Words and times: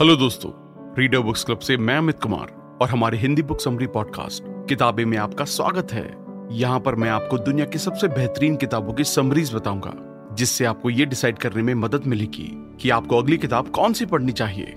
Hello 0.00 0.14
दोस्तों 0.16 0.50
reader 0.98 1.18
books 1.18 1.44
club 1.44 1.58
से 1.58 1.76
मैं 1.76 1.96
अमित 1.98 2.18
कुमार 2.22 2.78
और 2.82 2.88
हमारे 2.88 3.18
हिंदी 3.18 3.42
बुक 3.42 3.60
समरी 3.60 3.86
पॉडकास्ट 3.86 4.42
किताबें 4.68 5.04
में 5.04 5.16
आपका 5.18 5.44
स्वागत 5.44 5.92
है। 5.92 6.04
यहाँ 6.52 6.80
पर 6.80 6.94
मैं 6.94 7.08
आपको 7.10 7.38
दुनिया 7.38 7.66
की 7.66 7.78
सबसे 7.78 8.08
बेहतरीन 8.08 8.56
किताबों 8.56 8.92
की 8.92 9.04
समरीज 9.04 9.54
बताऊँगा, 9.54 9.92
जिससे 10.34 10.64
आपको 10.64 10.90
ये 10.90 11.06
डिसाइड 11.06 11.38
करने 11.38 11.62
में 11.62 11.74
मदद 11.74 12.06
मिलेगी 12.06 12.48
कि 12.80 12.90
आपको 12.90 13.18
अगली 13.18 13.38
किताब 13.38 13.68
कौन 13.68 13.92
सी 13.92 14.06
पढ़नी 14.06 14.32
चाहिए। 14.32 14.76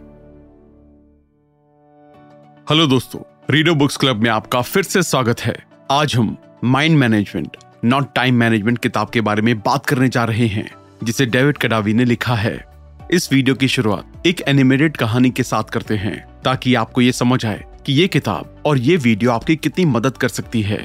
हेलो 2.70 2.88
दोस्तों 2.88 3.22
रीडर 3.50 3.72
बुक्स 3.74 3.98
क्लब 3.98 4.16
में 4.16 4.30
आपका 4.30 4.62
फिर 4.62 4.84
से 4.84 5.04
स्वागत 5.04 5.40
है। 5.40 5.56
आज 5.92 6.16
हम 6.16 6.36
mind 6.64 6.98
management 6.98 7.58
not 7.86 8.14
time 8.16 8.36
management 8.36 8.78
किताब 8.78 9.10
के 9.10 9.22
बारे 9.22 9.42
में 9.42 9.58
बात 9.60 9.86
करने 9.86 10.10
जा 10.10 10.24
रहे 10.24 10.48
हैं, 10.48 10.70
जिसे 11.04 11.26
डेविड 11.26 11.58
कडावी 11.58 11.94
ने 11.94 12.06
लिखा 12.06 12.36
है। 12.36 12.71
इस 13.14 13.32
वीडियो 13.34 13.54
की 13.56 13.68
शुरुआत 13.68 14.28
एक 14.28 14.42
एनिमेटेड 14.48 14.98
कहानी 14.98 15.30
के 15.30 15.44
साथ 15.44 15.64
करते 15.64 15.96
हैं, 15.96 16.42
ताकि 16.44 16.74
आपको 16.76 17.02
ये 17.02 17.12
समझ 17.12 17.46
आए 17.46 17.64
कि 17.86 17.94
ये 17.94 18.08
किताब 18.08 18.64
और 18.66 18.78
ये 18.78 18.96
वीडियो 18.98 19.32
आपकी 19.32 19.56
कितनी 19.56 19.86
मदद 19.86 20.18
कर 20.18 20.28
सकती 20.28 20.62
है। 20.62 20.80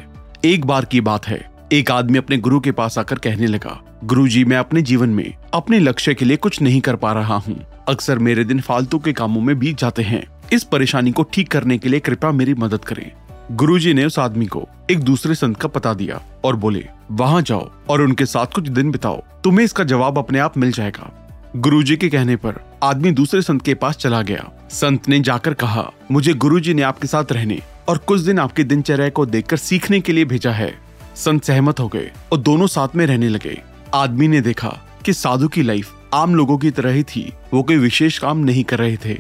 एक 0.45 0.65
बार 0.65 0.85
की 0.85 1.01
बात 1.01 1.27
है, 1.27 1.39
एक 1.73 1.91
आदमी 1.91 2.19
अपने 2.19 2.39
गुरु 2.39 2.59
के 2.61 2.73
पास 2.73 2.99
आकर 2.99 3.19
कहने 3.19 3.47
लगा 3.47 3.79
गुरु 4.05 4.27
जी 4.29 4.45
मैं 4.45 4.57
अपने 4.57 4.83
जीवन 4.83 5.09
में 5.09 5.33
अपने 5.55 5.79
लक्ष्य 5.79 6.15
के 6.15 6.25
लिए 6.25 6.37
कुछ 6.37 6.61
नहीं 6.63 6.81
कर 6.81 6.97
पा 6.97 7.13
रहा 7.13 7.37
हूँ। 7.37 7.57
अक्सर 7.89 8.19
मेरे 8.19 8.45
दिन 8.45 8.61
फालतू 8.61 8.99
के 8.99 9.13
कामों 9.13 9.41
में 9.41 9.59
बीत 9.59 9.79
जाते 9.79 10.03
हैं। 10.03 10.23
इस 10.53 10.65
परेशानी 10.65 11.13
को 11.13 11.23
ठीक 11.25 11.51
करने 11.51 11.77
के 11.79 11.89
लिए 11.89 12.01
कृपया 12.01 12.31
मेरी 12.31 12.55
मदद 12.55 12.85
करें। 12.85 13.11
गुरुजी 13.53 13.93
ने 13.95 14.05
उस 14.05 14.19
आदमी 14.19 14.47
को 14.47 14.67
एक 14.91 15.01
दूसरे 15.01 15.35
संत 15.35 15.57
का 15.57 15.69
पता 15.69 15.95
दिया 15.95 16.21
और 16.45 16.57
बोले, 16.57 16.85
वहाँ 17.11 17.43
जाओ 17.43 17.71
और 17.89 18.03
उनके 18.03 18.27
साथ 18.27 18.47
कुछ 18.47 18.69
दिन 18.71 18.91
बिताओ। 18.91 19.23
तुम्हें 19.45 19.65
इसका 19.65 19.85
जवाब 19.85 20.19
अपने 20.19 20.39
आप 20.39 20.59
मिल 20.59 20.73
जाएगा। 20.73 21.13
गुरुजी 21.57 21.97
के 21.97 22.09
कहने 22.09 22.37
पर 22.37 22.55
आदमी 22.83 23.11
दूसरे 23.11 23.43
संत 23.43 23.63
के 23.63 23.75
पास 23.75 23.97
चला 23.97 24.23
गया। 24.23 24.69
संत 24.71 25.09
ने 25.09 25.21
जाकर 25.21 25.55
कहा, 25.55 25.93
मुझे 26.11 26.35
गुरुजी 26.35 26.75
ने 26.75 26.83
आपके 26.83 27.07
साथ 27.07 27.33
रहने 27.33 27.63
और 27.89 27.99
कुछ 27.99 28.21
दिन 28.21 28.39
आपकी 28.39 28.65
दिनचर्या 28.65 29.09
को 29.09 29.27
देखकर 29.27 29.57
सीखने 29.57 30.01
के 30.01 30.13
लिए 30.13 30.25
भेजा 30.25 30.51
है। 30.51 30.79
संत 31.17 31.45
सहमत 31.45 31.81
हो 31.81 31.89
गए 31.89 32.13
और 32.33 32.39
दोनों 32.39 32.67
साथ 32.67 32.89
में 32.97 33.07
रहने 33.07 33.29
लगे। 33.29 33.63
आदमी 33.95 34.29
ने 34.29 34.41
देखा 34.41 34.79
कि 35.05 35.13
साधु 35.13 35.49
की 35.49 35.63
लाइफ 35.63 35.95
आम 36.15 36.35
लोगों 36.35 36.59
की 36.59 36.71
तरह 36.71 36.93
ही 36.93 37.03
थी, 37.03 37.33
वो 37.55 37.63
कोई 37.63 37.77
विशेष 37.77 38.19
काम 38.19 38.39
नहीं 38.39 38.65
कर 38.65 38.79
रहे 38.79 38.97
थे। 38.97 39.19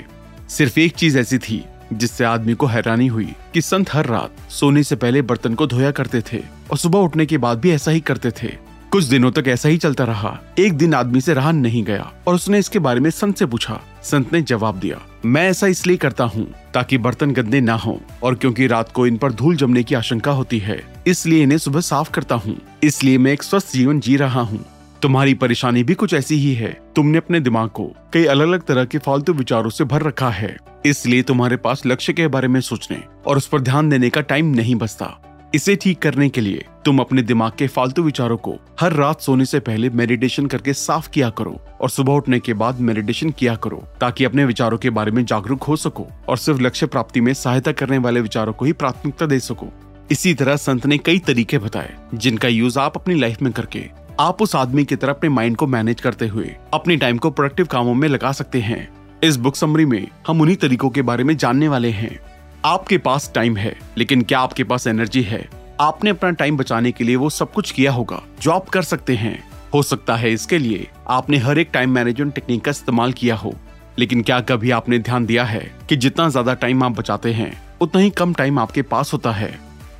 सिर्फ़ 0.49 0.81
एक 0.81 0.93
चीज़ 0.93 1.19
ऐसी 1.19 1.39
थी, 1.39 1.65
जिससे 1.93 2.25
आदमी 2.25 2.55
को 2.55 2.67
हैरानी 2.67 3.07
हुई 3.07 3.33
कि 3.55 3.61
संत 3.61 3.93
हर 3.93 4.07
रात 4.07 4.51
सोने 4.51 4.83
से 4.83 4.97
पहले 4.97 5.23
बर्तन 5.23 5.55
को 5.55 5.67
धोया 5.67 5.91
करते 5.91 6.23
थे 6.33 6.43
और 6.71 6.79
सुबह 6.79 6.99
उठने 6.99 7.27
के 7.27 7.39
बाद 7.39 7.59
भी 7.59 7.71
ऐसा 7.71 7.91
ही 7.91 8.01
करते 8.01 8.31
थे। 8.31 8.66
कुछ 8.97 9.05
दिनों 9.05 9.31
तक 9.31 9.49
ऐसा 9.49 9.69
ही 9.69 9.77
चलता 9.77 10.05
रहा। 10.05 10.31
एक 10.59 10.73
दिन 10.73 10.95
आदमी 10.95 11.21
से 11.21 11.35
रहा 11.35 11.51
नहीं 11.53 11.83
गया 11.85 12.11
और 12.27 12.35
उसने 12.35 12.59
इसके 12.59 12.79
बारे 12.79 13.01
में 13.01 13.09
संत 13.11 13.37
से 13.37 13.47
पूछा। 13.47 13.79
संत 14.03 14.33
ने 14.33 14.41
जवाब 14.43 14.79
दिया, 14.81 15.01
मैं 15.25 15.43
ऐसा 15.49 15.67
इसलिए 15.67 15.97
करता 15.97 16.25
हूँ 16.25 16.47
ताकि 16.75 16.99
बर्तन 16.99 17.33
गंदे 17.33 17.61
ना 17.61 17.75
हो 17.75 17.99
और 18.23 18.35
क्योंकि 18.35 18.67
रात 18.67 18.93
को 18.93 19.07
इन 19.07 19.17
पर 19.17 19.33
धूल 19.33 19.57
जमने 19.57 19.83
की 19.83 19.95
आशंका 19.95 20.33
होती 20.33 20.59
है, 20.59 20.81
इसलिए 21.07 21.43
इन्हें 21.43 21.59
सुबह 21.59 21.81
साफ़ 21.81 22.11
करता 22.11 22.35
हूँ। 22.37 22.57
इसलिए 22.83 23.19
मैं 23.19 23.33
एक 23.33 23.43
स्वस्थ 23.43 23.73
जीवन 23.73 24.01
जी 24.01 24.17
रहा 24.17 24.41
हूँ। 24.43 24.65
तुम्हारी 25.03 25.35
परेशानी 25.35 25.83
भी 25.85 25.95
कुछ 25.95 26.15
ऐसी 26.15 26.37
ही 26.37 26.55
है। 26.55 26.73
तुमने 26.97 27.19
अपने 27.19 27.41
दिमाग 27.41 27.69
को 27.71 27.91
कई 28.13 28.25
अलग 28.25 28.47
अलग 28.47 28.63
तरह 28.63 28.85
के 28.85 28.99
फालतू 28.99 29.33
विचारों 29.35 29.71
से 29.71 29.85
भर 29.85 30.03
रखा 30.03 30.31
है। 30.31 30.57
इसलिए 30.87 31.23
तुम्हारे 31.25 31.57
पास 31.59 31.87
लक्ष्य 31.87 32.13
के 32.13 32.29
बारे 32.29 32.49
में 32.49 32.61
सोचने 32.63 33.03
और 33.27 33.37
उस 33.37 33.47
पर 33.47 33.61
ध्यान 33.61 33.89
देने 33.91 34.11
का 34.11 34.21
टाइम 34.23 34.55
नहीं 34.55 34.75
बचता। 34.77 35.17
इसे 35.57 35.75
ठीक 35.77 35.99
करने 35.99 36.29
के 36.29 36.41
लिए 36.41 36.65
तुम 36.85 36.99
अपने 36.99 37.23
दिमाग 37.23 37.53
के 37.59 37.67
फालतू 37.67 38.03
विचारों 38.03 38.37
को 38.37 38.55
हर 38.81 38.93
रात 38.93 39.21
सोने 39.21 39.45
से 39.45 39.61
पहले 39.61 39.91
मेडिटेशन 39.91 40.47
करके 40.47 40.73
साफ़ 40.73 41.09
किया 41.11 41.31
करो 41.31 41.57
और 41.81 41.91
सुबह 41.91 42.13
उठने 42.13 42.41
के 42.41 42.55
बाद 42.55 42.81
मेडिटेशन 42.81 43.31
किया 43.31 43.55
करो, 43.55 43.77
ताकि 44.01 44.25
अपने 44.25 44.45
विचारों 44.45 44.79
के 44.79 44.91
बारे 44.91 45.11
में 45.11 45.25
जागरूक 45.25 45.63
हो 45.63 45.77
सको 45.77 46.07
और 46.29 46.39
सिर्फ़ 46.39 46.61
लक्ष्य 46.61 46.87
प्राप्ति 46.87 47.21
में 47.21 47.33
सहायता 47.35 47.73
करने 47.73 47.99
वाले 47.99 48.21
विचारों 48.21 48.53
को 48.53 48.65
ही 48.65 48.73
प्राथमिकता 48.73 49.27
दे 49.27 49.41
सको। 49.41 49.69
इसी 50.11 50.35
तरह 50.35 50.57
संत 50.57 50.87
ने 50.87 50.99
कई 50.99 51.19
तरीके 51.19 51.59
बताए, 51.59 51.95
जिनका 52.15 52.49
यूज़ 52.49 52.79
आप 52.79 52.97
अपनी 52.97 53.15
लाइफ 53.15 53.43
में 53.43 53.53
करके, 53.53 53.85
आप 54.21 54.43
उस 54.43 54.57
आदमी 54.57 54.85
की 54.85 54.97
तरह 54.97 55.13
अपने 55.13 55.29
माइंड 55.31 55.57
को 55.57 55.67
मैनेज 55.69 56.01
करते 56.01 56.27
हुए 56.27 56.55
अपने 56.75 56.97
टाइम 56.97 57.19
को 57.19 57.31
प्रोडक्टिव 57.31 57.67
कामों 57.67 57.95
में 57.95 58.09
लगा 58.09 58.33
सकते 58.33 58.61
हैं। 58.61 58.89
इस 59.25 59.37
बुक 59.37 59.57
समरी 59.57 59.85
में 59.87 60.07
हम 60.27 60.41
उन्हीं 60.41 60.57
तरीकों 60.57 60.91
के 60.91 61.03
बारे 61.03 61.25
में 61.25 61.37
जानने 61.37 61.69
वाले 61.69 61.91
हैं। 61.91 62.19
आपके 62.67 62.97
पास 62.99 63.31
टाइम 63.35 63.57
है, 63.57 63.75
लेकिन 63.99 64.23
क्या 64.23 64.39
आपके 64.39 64.65
पास 64.65 64.87
एनर्जी 64.87 65.21
है? 65.23 65.49
आपने 65.81 66.11
अपना 66.11 66.31
टाइम 66.31 66.57
बचाने 66.57 66.91
के 66.93 67.05
लिए 67.05 67.17
वो 67.17 67.29
सब 67.31 67.53
कुछ 67.53 67.71
किया 67.71 67.93
होगा, 67.93 68.21
जो 68.43 68.51
आप 68.51 68.69
कर 68.69 68.83
सकते 68.83 69.15
हैं। 69.17 69.39
हो 69.75 69.83
सकता 69.83 70.17
है 70.17 70.33
इसके 70.33 70.59
लिए 70.59 70.87
आपने 71.09 71.39
हर 71.39 71.59
एक 71.59 71.71
टाइम 71.73 71.91
मैनेजमेंट 71.91 72.35
टेक्निक 72.35 72.65
का 72.65 72.71
इस्तेमाल 72.71 73.13
किया 73.13 73.37
हो, 73.37 73.55
लेकिन 73.99 74.23
क्या 74.23 74.41
कभी 74.43 74.71
आपने 74.71 74.99
ध्यान 74.99 75.27
दिया 75.27 75.45
है 75.45 75.61
कि 75.89 75.97
जितना 75.97 76.29
ज़्यादा 76.29 76.55
टाइम 76.57 76.83
आप 76.85 76.93
बचाते 76.93 77.33
हैं, 77.33 77.53
उतना 77.81 78.01
ही 78.01 78.11
कम 78.13 78.35
टाइम 78.35 78.59
आपके 78.59 78.83
पास 78.85 79.13
होता 79.13 79.33
है? 79.33 79.53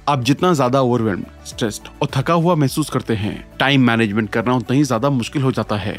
आप 0.09 0.23
जितना 0.23 0.53
ज़्यादा 0.53 0.81
ओवरवेल्म 0.81 1.25
स्ट्रेस्ड 1.47 1.89
और 2.03 2.09
थका 2.15 2.35
हुआ 2.35 2.55
महसूस 2.55 2.91
करते 2.91 3.15
हैं 3.15 3.37
टाइम 3.59 3.87
मैनेजमेंट 3.87 4.31
करना 4.31 4.55
उतना 4.55 4.77
ही 4.77 4.83
ज़्यादा 4.85 5.11
मुश्किल 5.13 5.43
हो 5.43 5.53
जाता 5.53 5.77
है। 5.77 5.97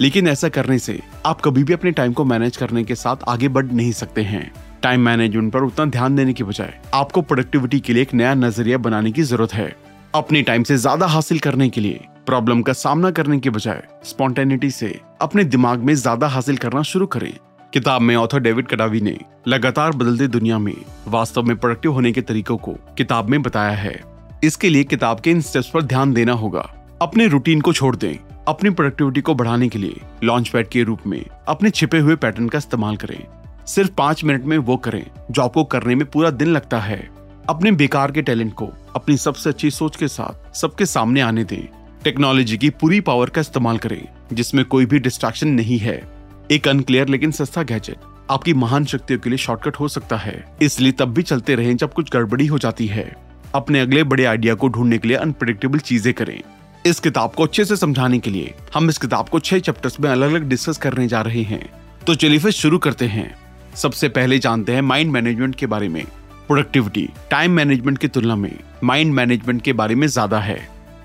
लेकिन 0.00 0.28
ऐसा 0.28 0.48
करने 0.50 0.78
से 0.78 1.00
आप 1.26 1.40
कभी 1.40 1.64
भी 1.64 1.72
अपने 1.72 1.90
टाइम 1.92 2.12
को 2.12 2.24
मैनेज 2.26 2.56
करने 2.56 2.84
के 2.84 2.94
साथ 2.94 3.28
आगे 3.28 3.48
बढ़ 3.48 3.66
नहीं 3.66 3.92
सकते 3.94 4.22
हैं। 4.22 4.50
टाइम 4.82 5.00
मैनेजमेंट 5.00 5.52
पर 5.52 5.62
उतना 5.62 5.84
ध्यान 5.86 6.16
देने 6.16 6.32
की 6.32 6.44
बजाय 6.44 6.72
आपको 6.94 7.22
प्रोडक्टिविटी 7.22 7.80
के 7.80 7.92
लिए 7.92 8.02
एक 8.02 8.14
नया 8.14 8.34
नज़रिया 8.34 8.78
बनाने 8.78 9.12
की 9.12 9.22
ज़रूरत 9.22 9.54
है। 9.54 9.74
अपने 10.14 10.42
टाइम 10.42 10.62
से 10.62 10.76
ज़्यादा 10.76 11.06
हासिल 11.06 11.38
करने 11.38 11.68
के 11.68 11.80
लिए 11.80 12.00
प्रॉब्लम 12.26 12.62
का 12.62 12.72
सामना 12.72 13.10
करने 13.10 13.38
के 13.38 13.50
बजाय 13.50 13.82
स्पॉन्टेनिटी 14.04 14.70
से 14.70 14.98
अपने 15.22 15.44
दिमाग 15.44 15.80
में 15.80 15.94
ज़्यादा 15.94 16.28
हासिल 16.28 16.56
करना 16.56 16.82
शुरू 16.82 17.06
करें। 17.06 17.32
किताब 17.72 18.02
में 18.02 18.14
ऑथर 18.16 18.40
डेविड 18.40 18.66
कडावी 18.68 19.00
ने 19.00 19.16
लगातार 19.48 19.92
बदलते 19.92 20.26
दुनिया 20.28 20.58
में 20.58 20.74
वास्तव 21.08 21.42
में 21.42 21.56
प्रोडक्टिव 21.56 21.92
होने 21.92 22.12
के 22.12 22.20
तरीकों 22.22 22.56
को 22.56 22.74
किताब 22.98 23.28
में 23.28 23.40
बताया 23.42 23.72
है। 23.72 24.00
इसके 24.44 24.68
लिए 24.68 24.84
किताब 24.84 25.20
के 25.20 25.30
इन 25.30 25.40
स्टेप्स 25.40 25.68
पर 25.68 25.82
ध्यान 25.82 26.12
देना 26.12 26.32
होगा। 26.34 26.68
अपने 27.02 27.26
रूटीन 27.26 27.60
को 27.60 27.72
छोड़ 27.72 27.94
दें। 27.96 28.14
अपनी 28.48 28.70
प्रोडक्टिविटी 28.70 29.20
को 29.20 29.34
बढ़ाने 29.34 29.68
के 29.68 29.78
लिए 29.78 30.00
लॉन्च 30.24 30.48
पैड 30.48 30.68
के 30.68 30.82
रूप 30.82 31.06
में 31.06 31.24
अपने 31.48 31.70
छिपे 31.70 31.98
हुए 31.98 32.16
पैटर्न 32.16 32.48
का 32.48 32.58
इस्तेमाल 32.58 32.96
करें। 32.96 33.18
सिर्फ़ 33.68 33.90
पाँच 33.90 34.24
मिनट 34.24 34.44
में 34.44 34.58
वो 34.58 34.76
करें, 34.76 35.06
जो 35.30 35.42
आपको 35.42 35.64
करने 35.64 35.94
में 35.94 36.06
पूरा 36.10 36.30
दिन 36.30 36.48
लगता 36.48 36.78
है। 36.78 37.10
अपने 37.48 37.72
बेकार 37.72 38.12
के 38.12 38.22
टैलेंट 38.22 38.52
को, 38.52 38.68
अपनी 38.96 39.16
सबसे 39.16 39.50
अच्छी 39.50 39.70
सोच 39.70 39.96
के 39.96 40.08
साथ, 40.08 40.54
सबके 40.56 40.86
सामने 40.86 41.20
आने 41.20 41.44
दें। 41.44 41.68
टेक्नोलॉजी 42.04 42.58
की 42.58 42.70
पूरी 42.70 43.00
पावर 43.00 43.30
का 43.30 43.40
इस्तेमाल 43.40 43.78
करें, 43.78 44.08
जिसमें 44.32 44.64
कोई 44.64 44.86
भी 44.86 44.98
डिस्ट्रैक्शन 44.98 45.48
नहीं 45.48 45.78
है। 45.78 46.08
एक 46.50 46.68
अनक्लियर 46.68 47.08
लेकिन 47.08 47.30
सस्ता 47.30 47.62
गैजेट 47.62 47.96
आपकी 48.30 48.54
महान 48.54 48.84
शक्तियों 48.84 49.20
के 49.20 49.30
लिए 49.30 49.38
शॉर्टकट 49.38 49.76
हो 49.76 49.88
सकता 49.88 50.16
है। 50.16 50.44
इसलिए 50.62 50.92
तब 50.92 51.12
भी 51.12 51.22
चलते 51.22 51.54
रहें 51.54 51.76
जब 51.76 51.92
कुछ 51.92 52.12
गड़बड़ी 52.12 52.46
हो 52.46 52.58
जाती 52.58 52.86
है। 52.86 53.16
अपने 53.54 53.80
अगले 53.80 54.04
बड़े 54.04 54.24
आइडिया 54.24 54.54
को 54.54 54.68
ढूँढने 54.68 54.98
के 54.98 55.08
लिए 55.08 55.16
अनप्रडिक्टेबल 55.16 55.78
चीज़ें 55.78 56.14
करें। 56.14 56.40
इस 56.86 57.00
किताब 57.00 57.32
को 57.32 57.44
अच्छे 57.44 57.64
से 57.64 57.76
समझाने 57.76 58.18
के 58.18 58.30
लिए, 58.30 58.54
हम 58.74 58.88
इस 58.88 58.98
किताब 58.98 59.28
को 59.28 59.40
छह 59.40 59.58
चैप्टर्स 59.58 60.00
में 60.00 60.10
अलग 60.10 60.30
अलग 60.30 60.48
डिस्कस 60.48 60.78
करने 60.78 61.08
जा 61.08 61.20
रहे 61.20 61.42
हैं। 61.42 61.68
तो 62.06 62.14
चलिए 62.14 62.38
फिर 62.38 62.50
शुरू 62.50 62.78
करते 62.78 63.06
हैं। 63.06 63.47
सबसे 63.78 64.08
पहले 64.08 64.38
जानते 64.38 64.72
हैं 64.72 64.80
माइंड 64.82 65.10
मैनेजमेंट 65.12 65.54
के 65.54 65.66
बारे 65.66 65.88
में। 65.88 66.04
प्रोडक्टिविटी 66.48 67.08
टाइम 67.30 67.50
मैनेजमेंट 67.52 67.98
की 67.98 68.08
तुलना 68.08 68.36
में 68.36 68.58
माइंड 68.84 69.12
मैनेजमेंट 69.14 69.60
के 69.62 69.72
बारे 69.72 69.94
में 69.94 70.06
ज़्यादा 70.06 70.38
है। 70.40 70.58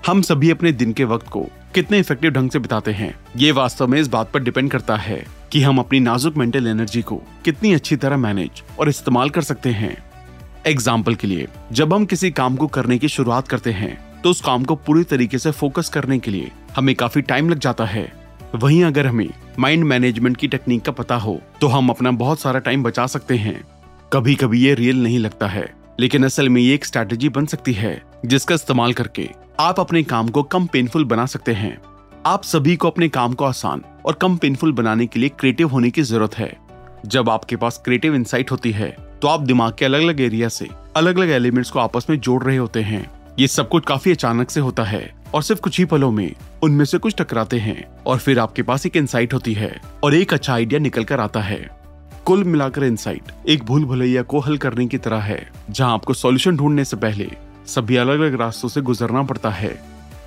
हम 0.06 0.22
सभी 0.22 0.50
अपने 0.50 0.72
दिन 0.72 0.92
के 0.92 1.04
वक्त 1.04 1.28
को 1.28 1.46
कितने 1.74 1.98
इफ़ेक्टिव 1.98 2.30
ढंग 2.30 2.50
से 2.50 2.58
बिताते 2.58 2.92
हैं, 2.92 3.14
ये 3.36 3.52
वास्तव 3.52 3.86
में 3.86 3.98
इस 4.00 4.08
बात 4.08 4.32
पर 4.32 4.42
डिपेंड 4.42 4.70
करता 4.70 4.96
है 4.96 5.22
कि 5.52 5.62
हम 5.62 5.78
अपनी 5.78 6.00
नाजुक 6.00 6.36
मेंटल 6.36 6.66
एनर्जी 6.66 7.02
को 7.02 7.20
कितनी 7.44 7.72
अच्छी 7.74 7.96
तरह 7.96 8.16
मैनेज 8.16 8.62
और 8.78 8.88
इस्तेमाल 8.88 9.30
कर 9.30 9.42
सकते 9.42 9.70
हैं। 9.72 9.96
एग्ज़ाम्पल 10.66 11.14
के 11.14 11.26
लिए, 11.26 11.46
जब 11.72 11.94
हम 11.94 12.04
किसी 12.06 12.30
काम 12.32 12.56
को 12.56 12.66
करने 12.68 12.98
की 12.98 13.08
शुरुआत 13.10 13.48
करते 13.48 13.72
हैं 13.72 13.96
तो 14.22 14.30
उस 14.30 14.40
काम 14.40 14.64
को 14.64 14.74
पूरी 14.76 15.04
तरीके 15.04 15.38
से 15.38 15.50
फोकस 15.52 15.88
करने 15.90 16.18
के 16.18 16.30
लिए 16.30 16.50
हमें 16.76 16.94
काफ़ी 16.96 17.22
टाइम 17.22 17.48
लग 17.48 17.58
जाता 17.60 17.84
है। 17.86 18.06
वहीं 18.54 18.82
अगर 18.84 19.06
हमें 19.06 19.28
माइंड 19.58 19.84
मैनेजमेंट 19.84 20.36
की 20.36 20.48
टेक्निक 20.48 20.82
का 20.82 20.92
पता 20.92 21.14
हो 21.16 21.40
तो 21.60 21.66
हम 21.66 21.88
अपना 21.88 22.10
बहुत 22.12 22.40
सारा 22.40 22.58
टाइम 22.58 22.82
बचा 22.82 23.06
सकते 23.06 23.36
हैं। 23.36 23.62
कभी 24.12 24.34
कभी 24.34 24.60
ये 24.60 24.74
रियल 24.74 25.02
नहीं 25.02 25.18
लगता 25.18 25.46
है, 25.46 25.66
लेकिन 26.00 26.24
असल 26.24 26.48
में 26.48 26.60
ये 26.60 26.74
एक 26.74 26.84
स्ट्रैटेजी 26.84 27.28
बन 27.28 27.46
सकती 27.46 27.72
है, 27.72 28.02
जिसका 28.26 28.54
इस्तेमाल 28.54 28.92
करके 28.92 29.28
आप 29.60 29.80
अपने 29.80 30.02
काम 30.02 30.28
को 30.28 30.42
कम 30.44 30.66
पेनफुल 30.66 31.04
बना 31.04 31.26
सकते 31.26 31.52
हैं। 31.52 31.76
आप 32.26 32.42
सभी 32.44 32.76
को 32.76 32.88
अपने 32.88 33.08
काम 33.08 33.32
को 33.32 33.44
आसान 33.44 33.82
और 34.06 34.12
कम 34.12 34.36
पेनफुल 34.36 34.72
बनाने 34.72 35.06
के 35.06 35.20
लिए 35.20 35.28
क्रिएटिव 35.30 35.68
होने 35.68 35.90
की 35.90 36.02
ज़रूरत 36.02 36.38
है। 36.38 36.52
जब 37.06 37.30
आपके 37.30 37.56
पास 37.56 37.80
क्रिएटिव 37.84 38.14
इंसाइट 38.14 38.50
होती 38.50 38.70
है 38.72 38.90
तो 39.22 39.28
आप 39.28 39.40
दिमाग 39.42 39.74
के 39.78 39.84
अलग 39.84 40.02
अलग 40.02 40.20
एरिया 40.20 40.48
से 40.50 40.68
अलग 40.96 41.18
अलग 41.18 41.30
एलिमेंट्स 41.30 41.70
को 41.70 41.78
आपस 41.80 42.06
में 42.10 42.18
जोड़ 42.18 42.42
रहे 42.44 42.56
होते 42.56 42.82
हैं। 42.82 43.04
ये 43.38 43.48
सब 43.48 43.68
कुछ 43.68 43.84
काफ़ी 43.86 44.12
अचानक 44.12 44.50
से 44.50 44.60
होता 44.60 44.84
है। 44.84 45.23
और 45.34 45.42
सिर्फ़ 45.42 45.60
कुछ 45.60 45.78
ही 45.78 45.84
पलों 45.84 46.10
में 46.12 46.30
उनमें 46.62 46.84
से 46.84 46.98
कुछ 46.98 47.14
टकराते 47.18 47.58
हैं 47.58 47.84
और 48.06 48.18
फिर 48.18 48.38
आपके 48.38 48.62
पास 48.62 48.86
एक 48.86 48.96
इंसाइट 48.96 49.32
होती 49.34 49.54
है 49.54 49.70
और 50.04 50.14
एक 50.14 50.34
अच्छा 50.34 50.54
आइडिया 50.54 50.80
निकल 50.80 51.04
कर 51.04 51.20
आता 51.20 51.40
है। 51.40 51.58
कुल 52.26 52.44
मिलाकर 52.44 52.84
इंसाइट 52.84 53.32
एक 53.48 53.64
भूल 53.64 53.84
भुलैया 53.84 54.22
को 54.22 54.38
हल 54.40 54.56
करने 54.58 54.86
की 54.86 54.98
तरह 54.98 55.20
है, 55.20 55.46
जहाँ 55.70 55.92
आपको 55.92 56.14
सोल्यूशन 56.14 56.56
ढूँढने 56.56 56.84
से 56.84 56.96
पहले 56.98 57.30
सभी 57.66 57.96
अलग 57.96 58.20
अलग 58.20 58.40
रास्तों 58.40 58.68
से 58.68 58.80
गुजरना 58.82 59.22
पड़ता 59.22 59.50
है। 59.52 59.78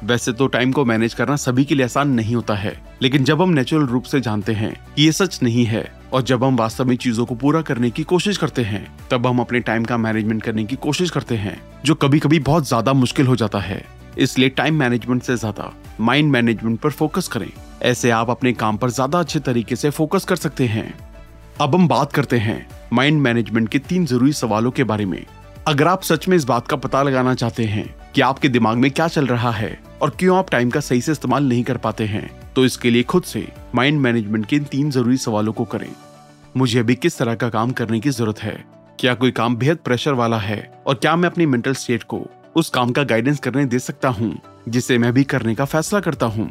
वैसे 0.04 0.32
तो 0.32 0.48
टाइम 0.48 0.72
को 0.72 0.86
मैनेज 0.86 1.14
करना 1.14 1.36
सभी 1.36 1.66
के 1.66 1.76
लिए 1.76 1.86
आसान 1.86 2.10
नहीं 2.10 2.36
होता 2.36 2.56
है, 2.56 2.76
लेकिन 3.02 3.24
जब 3.24 3.42
हम 3.42 3.50
नेचुरल 3.50 3.86
रूप 3.86 4.04
से 4.04 4.22
जानते 4.22 4.54
हैं 4.54 4.74
कि 4.96 5.04
ये 5.04 5.12
सच 5.12 5.40
नहीं 5.44 5.66
है 5.66 5.86
और 6.14 6.22
जब 6.22 6.44
हम 6.44 6.58
वास्तव 6.58 6.86
में 6.86 6.96
चीज़ों 6.96 7.26
को 7.26 7.36
पूरा 7.36 7.62
करने 7.62 7.90
की 7.90 8.04
कोशिश 8.04 8.38
करते 8.38 8.64
हैं, 8.64 8.88
तब 9.12 9.28
हम 9.28 9.40
अपने 9.40 9.60
टाइम 9.60 9.86
का 9.86 9.98
मैनेजमेंट 9.98 10.44
करने 10.44 10.66
की 10.66 10.76
कोशिश 10.78 11.10
करते 11.10 11.36
हैं, 11.36 11.62
जो 11.86 11.96
कभी 11.96 12.20
कभी 12.20 12.40
बहुत 12.42 12.68
ज़्यादा 12.68 12.94
मुश्किल 12.94 13.28
हो 13.28 13.36
जाता 13.36 13.60
है। 13.60 13.86
इसलिए 14.18 14.50
टाइम 14.50 14.80
मैनेजमेंट 14.80 15.24
से 15.24 15.36
ज़्यादा 15.36 15.72
माइंड 16.00 16.32
मैनेजमेंट 16.32 16.80
पर 16.80 16.92
फोकस 16.92 17.28
करें। 17.28 17.50
ऐसे 17.84 18.10
आप 18.12 18.30
अपने 18.30 18.54
काम 18.54 18.78
पर 18.78 18.90
ज़्यादा 18.90 19.20
अच्छे 19.20 19.40
तरीके 19.40 19.76
से 19.76 19.90
फोकस 19.90 20.26
कर 20.26 20.36
सकते 20.36 20.66
हैं। 20.68 20.94
अब 21.62 21.76
हम 21.76 21.88
बात 21.88 22.14
करते 22.14 22.38
हैं 22.38 22.66
माइंड 22.94 23.22
मैनेजमेंट 23.22 23.70
के 23.70 23.80
तीन 23.80 24.06
ज़रूरी 24.06 24.34
सवालों 24.34 24.72
के 24.72 24.84
बारे 24.84 25.06
में। 25.06 25.26
अगर 25.68 25.88
आप 25.88 26.04
सच 26.04 26.28
में 26.28 26.36
इस 26.38 26.44
बात 26.46 26.68
का 26.68 26.78
पता 26.78 27.02
लगाना 27.04 27.34
चाहते 27.36 27.66
हैं 27.66 27.88
कि 28.16 28.22
आपके 28.22 28.50
दिमाग 28.50 28.78
में 28.78 28.90
क्या 28.92 29.08
चल 29.08 29.28
रहा 29.28 29.52
है 29.52 29.78
और 30.02 30.10
क्यों 30.10 30.38
आप 30.38 30.50
टाइम 30.50 30.70
का 30.70 30.80
सही 30.80 31.02
से 31.02 31.12
इस्तेमाल 31.12 31.44
नहीं 31.44 31.64
कर 31.64 31.78
पाते 31.78 32.06
हैं 32.06 32.30
तो 32.56 32.66
इसके 32.66 32.90
लिए 32.90 33.04
खुद 33.04 33.24
से 33.24 33.48
माइंड 33.76 34.00
मैनेजमेंट 34.02 34.46
के 34.46 34.56
इन 34.56 34.64
तीन 34.64 34.92
ज़रूरी 34.92 35.18
सवालों 35.18 35.54
को 35.54 35.66
करें। 35.66 35.90
मुझे 36.58 36.80
अभी 36.80 36.96
किस 36.96 37.18
तरह 37.18 37.36
का 37.36 37.50
काम 37.50 37.72
करने 37.72 38.00
की 38.00 38.10
ज़रूरत 38.10 38.40
है? 38.40 38.64
क्या 39.00 39.14
कोई 39.14 39.32
काम 39.32 39.56
बेहद 39.56 39.78
प्रेशर 39.78 40.14
वाला 40.14 40.38
है? 40.38 40.60
और 40.88 40.96
क्या 40.96 41.16
मैं 41.16 41.30
अपनी 41.30 41.46
मेंटल 41.46 41.74
स्टेट 41.74 42.04
को 42.04 42.20
उस 42.58 42.70
काम 42.70 42.92
का 42.92 43.04
गाइडेंस 43.04 43.40
करने 43.40 43.66
दे 43.66 43.80
सकता 43.80 44.10
हूँ, 44.10 44.38
जिसे 44.70 44.98
मैं 44.98 45.12
भी 45.14 45.24
करने 45.24 45.54
का 45.56 45.66
फैसला 45.66 46.00
करता 46.00 46.26
हूँ। 46.26 46.50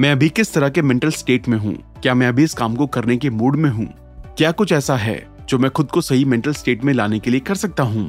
मैं 0.00 0.12
अभी 0.12 0.28
किस 0.28 0.52
तरह 0.54 0.68
के 0.68 0.82
मेंटल 0.82 1.10
स्टेट 1.10 1.48
में 1.48 1.56
हूँ? 1.58 1.74
क्या 2.02 2.14
मैं 2.14 2.28
अभी 2.28 2.44
इस 2.44 2.54
काम 2.54 2.76
को 2.76 2.86
करने 2.86 3.16
के 3.16 3.30
मूड 3.30 3.56
में 3.56 3.68
हूँ? 3.70 3.86
क्या 4.38 4.52
कुछ 4.52 4.72
ऐसा 4.72 4.96
है, 4.96 5.28
जो 5.48 5.58
मैं 5.58 5.70
खुद 5.70 5.90
को 5.90 6.00
सही 6.00 6.24
मेंटल 6.24 6.52
स्टेट 6.52 6.84
में 6.84 6.92
लाने 6.94 7.18
के 7.18 7.30
लिए 7.30 7.40
कर 7.40 7.54
सकता 7.54 7.82
हूँ? 7.82 8.06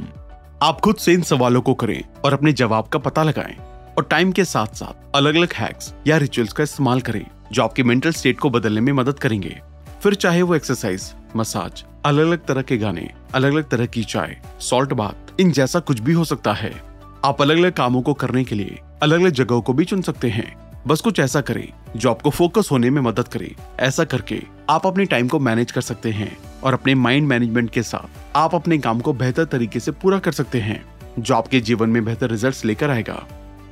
आप 0.63 0.79
खुद 0.79 0.95
से 0.95 1.13
इन 1.13 1.21
सवालों 1.21 1.61
को 1.61 1.73
करें 1.73 2.03
और 2.25 2.33
अपने 2.33 2.53
जवाब 2.53 2.87
का 2.87 2.99
पता 2.99 3.23
लगाएँ। 3.23 3.57
और 3.97 4.07
टाइम 4.11 4.31
के 4.31 4.45
साथ 4.45 4.75
साथ 4.75 5.15
अलग 5.15 5.35
अलग 5.35 5.53
हैक्स 5.53 5.93
या 6.07 6.17
रिचुअल्स 6.17 6.53
का 6.53 6.63
इस्तेमाल 6.63 7.01
करें, 7.01 7.25
जो 7.51 7.63
आपके 7.63 7.83
मेंटल 7.83 8.11
स्टेट 8.11 8.39
को 8.39 8.49
बदलने 8.49 8.81
में 8.81 8.93
मदद 8.93 9.19
करेंगे। 9.19 9.59
फिर 10.03 10.13
चाहे 10.13 10.41
वो 10.41 10.55
एक्सरसाइज 10.55 11.11
मसाज 11.35 11.83
अलग 12.05 12.25
अलग 12.27 12.45
तरह 12.45 12.61
के 12.61 12.77
गाने 12.77 13.09
अलग 13.35 13.51
अलग 13.51 13.69
तरह 13.69 13.85
की 13.85 14.03
चाय 14.03 14.37
सॉल्ट 14.59 14.93
बात 14.93 15.35
इन 15.39 15.51
जैसा 15.51 15.79
कुछ 15.79 15.99
भी 15.99 16.13
हो 16.13 16.25
सकता 16.25 16.53
है। 16.53 16.92
आप 17.25 17.41
अलग 17.41 17.57
अलग 17.57 17.71
कामों 17.71 18.01
को 18.01 18.13
करने 18.13 18.43
के 18.43 18.55
लिए 18.55 18.79
अलग 19.03 19.21
अलग 19.21 19.31
जगहों 19.31 19.61
को 19.61 19.73
भी 19.73 19.85
चुन 19.85 20.01
सकते 20.01 20.29
हैं। 20.29 20.45
बस 20.87 21.01
कुछ 21.01 21.19
ऐसा 21.19 21.41
करें, 21.41 21.67
जो 21.95 22.09
आपको 22.09 22.29
फोकस 22.29 22.69
होने 22.71 22.89
में 22.89 23.01
मदद 23.01 23.27
करे। 23.27 23.55
ऐसा 23.79 24.03
करके 24.03 24.41
आप 24.69 24.87
अपने 24.87 25.05
टाइम 25.05 25.27
को 25.27 25.39
मैनेज 25.39 25.71
कर 25.71 25.81
सकते 25.81 26.11
हैं 26.11 26.37
और 26.63 26.73
अपने 26.73 26.95
माइंड 26.95 27.27
मैनेजमेंट 27.27 27.69
के 27.69 27.83
साथ 27.83 28.37
आप 28.37 28.55
अपने 28.55 28.77
काम 28.77 28.99
को 28.99 29.13
बेहतर 29.13 29.45
तरीके 29.45 29.79
से 29.79 29.91
पूरा 29.91 30.19
कर 30.19 30.31
सकते 30.31 30.61
हैं, 30.61 30.83
जो 31.19 31.35
आपके 31.35 31.59
जीवन 31.59 31.89
में 31.89 32.03
बेहतर 32.05 32.29
रिजल्ट्स 32.29 32.65
लेकर 32.65 32.89
आएगा। 32.89 33.23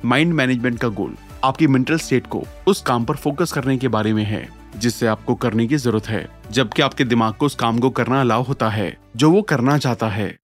माइंड 0.04 0.34
मैनेजमेंट 0.34 0.78
का 0.78 0.88
गोल 0.88 1.14
आपकी 1.44 1.66
मेंटल 1.66 1.98
स्टेट 1.98 2.26
को 2.26 2.44
उस 2.66 2.82
काम 2.82 3.04
पर 3.04 3.16
फोकस 3.16 3.52
करने 3.52 3.76
के 3.78 3.88
बारे 3.88 4.12
में 4.12 4.24
है, 4.24 4.48
जिससे 4.76 5.06
आपको 5.06 5.34
करने 5.34 5.66
की 5.66 5.76
ज़रूरत 5.76 6.08
है। 6.08 6.28
जबकि 6.50 6.82
आपके 6.82 7.04
दिमाग 7.04 7.34
को 7.34 7.46
उस 7.46 7.54
काम 7.54 7.78
को 7.78 7.90
करना 7.90 8.20
अलाव 8.20 8.42
होता 8.42 8.68
है, 8.68 8.96
जो 9.16 9.30
वो 9.30 9.42
करना 9.42 9.78
चाहता 9.78 10.08
है। 10.08 10.36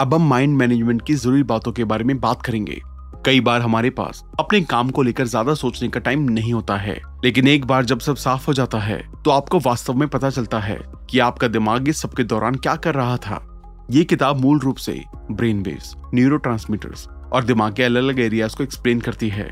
अब 0.00 0.14
हम 0.14 0.28
माइंड 0.28 0.56
मैनेजमेंट 0.56 1.02
की 1.06 1.14
ज़रूरी 1.14 1.42
बातों 1.42 1.72
के 1.72 1.84
बारे 1.84 2.04
में 2.04 2.18
बात 2.20 2.42
करेंगे। 2.42 2.80
कई 3.26 3.40
बार 3.40 3.60
हमारे 3.60 3.90
पास 3.90 4.22
अपने 4.40 4.60
काम 4.62 4.88
को 4.90 5.02
लेकर 5.02 5.26
ज़्यादा 5.26 5.54
सोचने 5.54 5.88
का 5.88 6.00
टाइम 6.00 6.22
नहीं 6.30 6.52
होता 6.52 6.76
है, 6.76 6.94
लेकिन 7.24 7.48
एक 7.48 7.64
बार 7.64 7.84
जब 7.84 7.98
सब 7.98 8.16
साफ़ 8.16 8.46
हो 8.46 8.54
जाता 8.54 8.78
है 8.78 8.98
तो 9.24 9.30
आपको 9.30 9.58
वास्तव 9.58 9.94
में 9.94 10.06
पता 10.08 10.30
चलता 10.30 10.58
है 10.60 10.78
कि 11.10 11.18
आपका 11.18 11.48
दिमाग 11.48 11.88
इस 11.88 12.00
सबके 12.02 12.24
दौरान 12.24 12.54
क्या 12.54 12.74
कर 12.76 12.94
रहा 12.94 13.16
था। 13.16 13.40
ये 13.90 14.04
किताब 14.04 14.40
मूल 14.40 14.58
रूप 14.58 14.76
से 14.76 15.00
ब्रेन 15.30 15.62
वेव्स 15.62 15.94
न्यूरो 16.14 16.40
और 17.32 17.44
दिमाग 17.44 17.74
के 17.74 17.82
अलग 17.82 18.02
अलग 18.02 18.20
एरियाज़ 18.20 18.56
को 18.56 18.62
एक्सप्लेन 18.62 19.00
करती 19.00 19.28
है, 19.28 19.48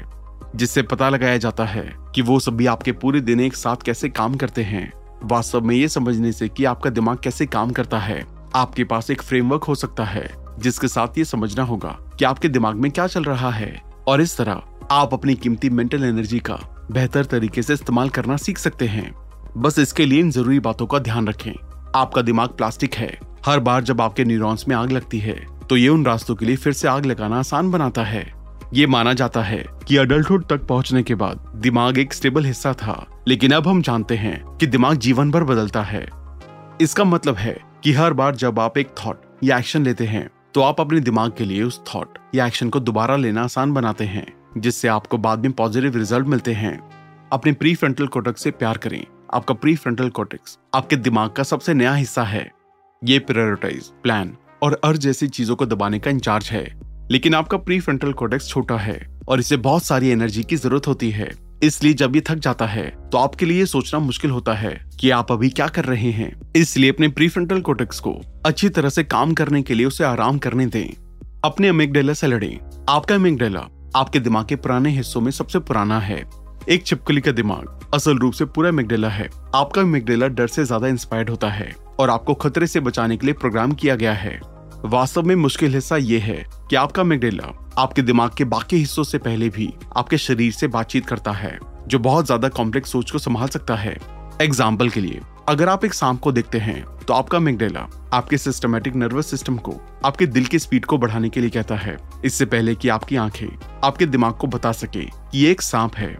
जिससे 0.56 0.82
पता 0.82 1.08
लगाया 1.08 1.36
जाता 1.38 1.64
है 1.64 1.88
कि 2.14 2.22
वो 2.22 2.38
सभी 2.40 2.66
आपके 2.66 2.92
पूरे 2.92 3.20
दिन 3.20 3.40
एक 3.40 3.54
साथ 3.54 3.76
कैसे 3.76 4.08
काम 4.10 4.34
करते 4.34 4.62
हैं। 4.64 4.92
वास्तव 5.24 5.60
में 5.60 5.74
ये 5.76 5.88
समझने 5.88 6.32
से 6.32 6.48
कि 6.48 6.64
आपका 6.64 6.90
दिमाग 6.90 7.18
कैसे 7.18 7.46
काम 7.46 7.70
करता 7.70 7.98
है। 7.98 8.22
आपके 8.54 8.84
पास 8.84 9.10
एक 9.10 9.22
फ्रेमवर्क 9.22 9.64
हो 9.64 9.74
सकता 9.74 10.04
है, 10.04 10.30
जिसके 10.58 10.88
साथ 10.88 11.18
ये 11.18 11.24
समझना 11.24 11.62
होगा 11.62 11.96
कि 12.18 12.24
आपके 12.24 12.48
दिमाग 12.48 12.76
में 12.76 12.90
क्या 12.90 13.06
चल 13.06 13.24
रहा 13.24 13.50
है। 13.50 13.82
और 14.08 14.20
इस 14.20 14.36
तरह, 14.36 14.62
आप 14.90 15.14
अपनी 15.14 15.34
कीमती 15.34 15.70
मेंटल 15.70 16.04
एनर्जी 16.04 16.38
का 16.38 16.58
बेहतर 16.92 17.24
तरीके 17.24 17.62
से 17.62 17.74
इस्तेमाल 17.74 18.08
करना 18.08 18.36
सीख 18.36 18.58
सकते 18.58 18.86
हैं। 18.86 19.10
बस 19.56 19.78
इसके 19.78 20.06
लिए 20.06 20.20
इन 20.20 20.30
ज़रूरी 20.30 20.60
बातों 20.60 20.86
का 20.86 20.98
ध्यान 20.98 21.28
रखें। 21.28 21.52
आपका 21.96 22.22
दिमाग 22.22 22.48
प्लास्टिक 22.48 22.94
है। 22.94 23.18
हर 23.46 23.60
बार 23.60 23.82
जब 23.82 24.00
आपके 24.00 24.24
न्यूरॉन्स 24.24 24.68
में 24.68 24.76
आग 24.76 24.92
लगती 24.92 25.18
है 25.18 25.34
तो 25.68 25.76
ये 25.76 25.88
उन 25.88 26.04
रास्तों 26.06 26.34
के 26.34 26.46
लिए 26.46 26.56
फिर 26.56 26.72
से 26.72 26.88
आग 26.88 27.06
लगाना 27.06 27.38
आसान 27.38 27.70
बनाता 27.70 28.02
है। 28.02 28.32
ये 28.74 28.86
माना 28.86 29.12
जाता 29.12 29.42
है 29.42 29.64
कि 29.88 29.96
अडल्टहुड 29.96 30.46
तक 30.46 30.66
पहुँचने 30.66 31.02
के 31.02 31.14
बाद 31.14 31.52
दिमाग 31.56 31.98
एक 31.98 32.14
स्टेबल 32.14 32.44
हिस्सा 32.44 32.72
था। 32.72 33.04
लेकिन 33.28 33.52
अब 33.52 33.68
हम 33.68 33.82
जानते 33.82 34.16
हैं 34.16 34.44
कि 34.56 34.66
दिमाग 34.66 34.96
जीवन 34.96 35.30
भर 35.30 35.44
बदलता 35.44 35.82
है। 35.82 36.06
इसका 36.80 37.04
मतलब 37.04 37.36
है 37.36 37.56
कि 37.84 37.92
हर 37.92 38.12
बार 38.12 38.36
जब 38.36 38.58
आप 38.60 38.78
एक 38.78 38.88
थॉट 38.98 39.22
या 39.44 39.58
एक्शन 39.58 39.84
लेते 39.84 40.04
हैं 40.04 40.30
तो 40.54 40.60
आप 40.60 40.80
अपने 40.80 41.00
दिमाग 41.00 41.32
के 41.38 41.44
लिए 41.44 41.62
उस 41.62 41.80
थॉट 41.86 42.18
या 42.34 42.46
एक्शन 42.46 42.68
को 42.68 42.80
दोबारा 42.80 43.16
लेना 43.16 43.42
आसान 43.42 43.72
बनाते 43.72 44.04
हैं, 44.04 44.26
जिससे 44.58 44.88
आपको 44.88 45.18
बाद 45.18 45.38
में 45.38 45.52
पॉजिटिव 45.52 45.96
रिज़ल्ट 45.96 46.26
मिलते 46.26 46.52
हैं। 46.52 46.78
अपने 47.32 47.52
प्री 47.52 47.74
फ्रंटल 47.74 48.32
से 48.32 48.50
प्यार 48.50 48.76
करें। 48.76 49.04
आपका 49.34 49.54
प्री 49.54 49.76
फ्रंटल 49.76 50.08
कोटेक्स 50.08 50.58
आपके 50.74 50.96
दिमाग 50.96 51.30
का 51.30 51.42
सबसे 51.42 51.74
नया 51.74 51.94
हिस्सा 51.94 52.24
है। 52.24 52.50
ये 53.04 53.18
प्रायोरिटाइज 53.18 53.90
प्लान 54.02 54.36
और 54.62 54.80
अर्ज़ 54.84 55.00
जैसी 55.00 55.28
चीज़ों 55.28 55.56
को 55.56 55.66
दबाने 55.66 55.98
का 55.98 56.10
इंचार्ज 56.10 56.50
है। 56.50 56.80
लेकिन 57.10 57.34
आपका 57.34 57.56
प्री 57.56 57.80
फ्रंटल 57.80 58.12
कोटेक्स 58.12 58.48
छोटा 58.48 58.76
है 58.76 59.20
और 59.28 59.40
इसे 59.40 59.56
बहुत 59.56 59.82
सारी 59.82 60.08
एनर्जी 60.08 60.42
की 60.42 60.56
ज़रूरत 60.56 60.86
होती 60.86 61.10
है। 61.10 61.51
इसलिए 61.62 61.92
जब 61.94 62.16
ये 62.16 62.22
थक 62.28 62.38
जाता 62.38 62.66
है 62.66 62.88
तो 63.12 63.18
आपके 63.18 63.46
लिए 63.46 63.66
सोचना 63.66 64.00
मुश्किल 64.00 64.30
होता 64.30 64.54
है 64.54 64.74
कि 65.00 65.10
आप 65.10 65.30
अभी 65.32 65.48
क्या 65.50 65.66
कर 65.68 65.84
रहे 65.84 66.10
हैं। 66.10 66.32
इसलिए 66.56 66.90
अपने 66.90 67.08
प्रीफ्रंटल 67.10 67.60
कोटेक्स 67.60 68.00
को 68.00 68.12
अच्छी 68.46 68.68
तरह 68.68 68.88
से 68.88 69.04
काम 69.04 69.34
करने 69.34 69.62
के 69.62 69.74
लिए 69.74 69.86
उसे 69.86 70.04
आराम 70.04 70.38
करने 70.38 70.66
दें। 70.66 70.86
अपने 71.44 71.68
अमिगडेला 71.68 72.12
से 72.12 72.26
लड़ें। 72.26 72.58
आपका 72.88 73.14
अमिगडेला 73.14 73.66
आपके 73.96 74.20
दिमाग 74.20 74.46
के 74.46 74.56
पुराने 74.56 74.90
हिस्सों 74.90 75.20
में 75.20 75.30
सबसे 75.32 75.58
पुराना 75.60 75.98
है। 76.00 76.24
एक 76.68 76.86
छिपकली 76.86 77.20
का 77.20 77.32
दिमाग 77.32 77.90
असल 77.94 78.18
रूप 78.18 78.32
से 78.32 78.44
पूरा 78.46 78.70
मिगडेला 78.70 79.08
है। 79.08 79.28
आपका 79.54 79.82
मिगडेला 79.84 80.26
डर 80.28 80.46
से 80.46 80.64
ज़्यादा 80.64 80.88
इंस्पायर्ड 80.88 81.30
होता 81.30 81.48
है 81.50 81.74
और 82.00 82.10
आपको 82.10 82.34
खतरे 82.36 82.66
से 82.66 82.80
बचाने 82.80 83.16
के 83.16 83.26
लिए 83.26 83.34
प्रोग्राम 83.34 83.72
किया 83.72 83.96
गया 83.96 84.12
है। 84.14 84.40
वास्तव 84.84 85.22
में 85.22 85.34
मुश्किल 85.36 85.74
हिस्सा 85.74 85.96
ये 85.96 86.18
है 86.18 86.34
कि 86.70 86.76
आपका 86.76 87.02
मिगडेला 87.04 87.52
आपके 87.78 88.02
दिमाग 88.02 88.30
के 88.38 88.44
बाकी 88.44 88.76
हिस्सों 88.76 89.02
से 89.02 89.18
पहले 89.18 89.48
भी 89.48 89.68
आपके 89.96 90.18
शरीर 90.18 90.52
से 90.52 90.68
बातचीत 90.68 91.06
करता 91.06 91.32
है, 91.32 91.58
जो 91.86 91.98
बहुत 91.98 92.26
ज़्यादा 92.26 92.48
कॉम्प्लेक्स 92.48 92.92
सोच 92.92 93.10
को 93.10 93.18
संभाल 93.18 93.48
सकता 93.48 93.74
है। 93.74 93.96
एग्ज़ाम्पल 94.42 94.88
के 94.88 95.00
लिए, 95.00 95.20
अगर 95.48 95.68
आप 95.68 95.84
एक 95.84 95.94
सांप 95.94 96.20
को 96.20 96.32
देखते 96.32 96.58
हैं 96.58 96.84
तो 96.98 97.14
आपका 97.14 97.38
मिगडेला 97.38 97.86
आपके 98.12 98.38
सिस्टमेटिक 98.38 98.96
नर्वस 98.96 99.30
सिस्टम 99.30 99.56
को, 99.58 99.74
आपके 100.04 100.26
दिल 100.26 100.44
की 100.44 100.58
स्पीड 100.58 100.84
को 100.84 100.98
बढ़ाने 100.98 101.28
के 101.28 101.40
लिए 101.40 101.50
कहता 101.50 101.76
है। 101.76 101.96
इससे 102.24 102.44
पहले 102.46 102.74
कि 102.74 102.88
आपकी 102.88 103.16
आँखें 103.16 103.48
आपके 103.84 104.06
दिमाग 104.06 104.32
को 104.32 104.46
बता 104.46 104.72
सके 104.72 105.04
कि 105.04 105.38
ये 105.38 105.50
एक 105.50 105.62
सांप 105.62 105.96
है। 105.96 106.16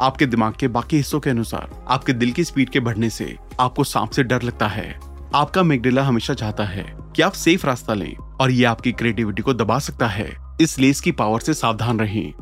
आपके 0.00 0.26
दिमाग 0.26 0.54
के 0.54 0.68
बाकी 0.68 0.96
हिस्सों 0.96 1.20
के 1.20 1.30
अनुसार 1.30 1.84
आपके 1.88 2.12
दिल 2.12 2.32
की 2.32 2.44
स्पीड 2.44 2.70
के 2.70 2.80
बढ़ने 2.80 3.10
से 3.10 3.36
आपको 3.60 3.84
सांप 3.84 4.10
से 4.10 4.22
डर 4.22 4.42
लगता 4.42 4.68
है। 4.68 4.98
आपका 5.34 5.62
मेगडेला 5.62 6.02
हमेशा 6.02 6.34
चाहता 6.34 6.64
है 6.64 6.84
कि 7.16 7.22
आप 7.22 7.32
सेफ़ 7.34 7.66
रास्ता 7.66 7.94
लें 7.94 8.14
और 8.40 8.50
ये 8.50 8.64
आपकी 8.64 8.92
क्रिएटिविटी 8.92 9.42
को 9.42 9.54
दबा 9.54 9.78
सकता 9.78 10.06
है। 10.08 10.30
इसलिए 10.60 10.90
इसकी 10.90 11.12
पावर 11.12 11.40
से 11.40 11.54
सावधान 11.54 12.00
रहें। 12.00 12.32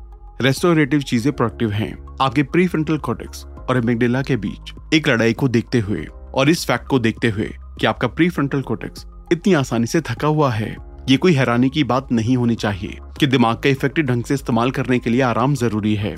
रेस्टोरेटिव 0.43 1.01
चीज़ें 1.01 1.33
प्रोडक्टिव 1.33 1.71
हैं। 1.71 1.97
आपके 2.21 2.43
प्री 2.45 2.67
फ्रंटल 2.67 2.99
कॉर्टेक्स 2.99 3.45
और 3.45 3.77
एमिगडेला 3.77 4.23
के 4.23 4.37
बीच 4.37 4.73
एक 4.95 5.09
लड़ाई 5.09 5.33
को 5.33 5.49
देखते 5.49 5.79
हुए 5.79 6.07
और 6.35 6.51
इस 6.51 6.67
फैक्ट 6.67 6.87
को 6.87 6.99
देखते 6.99 7.29
हुए 7.29 7.51
कि 7.81 7.87
आपका 7.87 8.09
प्री 8.09 8.29
फ्रंटल 8.29 8.63
कॉर्टेक्स 8.63 9.07
इतनी 9.33 9.53
आसानी 9.55 9.87
से 9.87 10.01
थका 10.01 10.29
हुआ 10.29 10.51
है। 10.51 10.75
ये 11.11 11.17
कोई 11.17 11.33
हैरानी 11.33 11.69
की 11.69 11.85
बात 11.85 12.13
नहीं 12.13 12.37
होनी 12.37 12.55
चाहिए 12.55 12.99
कि 13.21 13.27
दिमाग 13.27 13.57
का 13.57 13.69
इफ़ेक्टिव 13.69 14.05
ढंग 14.07 14.25
से 14.25 14.35
इस्तेमाल 14.35 14.71
करने 14.71 14.99
के 14.99 15.11
लिए 15.11 15.21
आराम 15.23 15.55
ज़रूरी 15.55 15.95
है। 15.95 16.15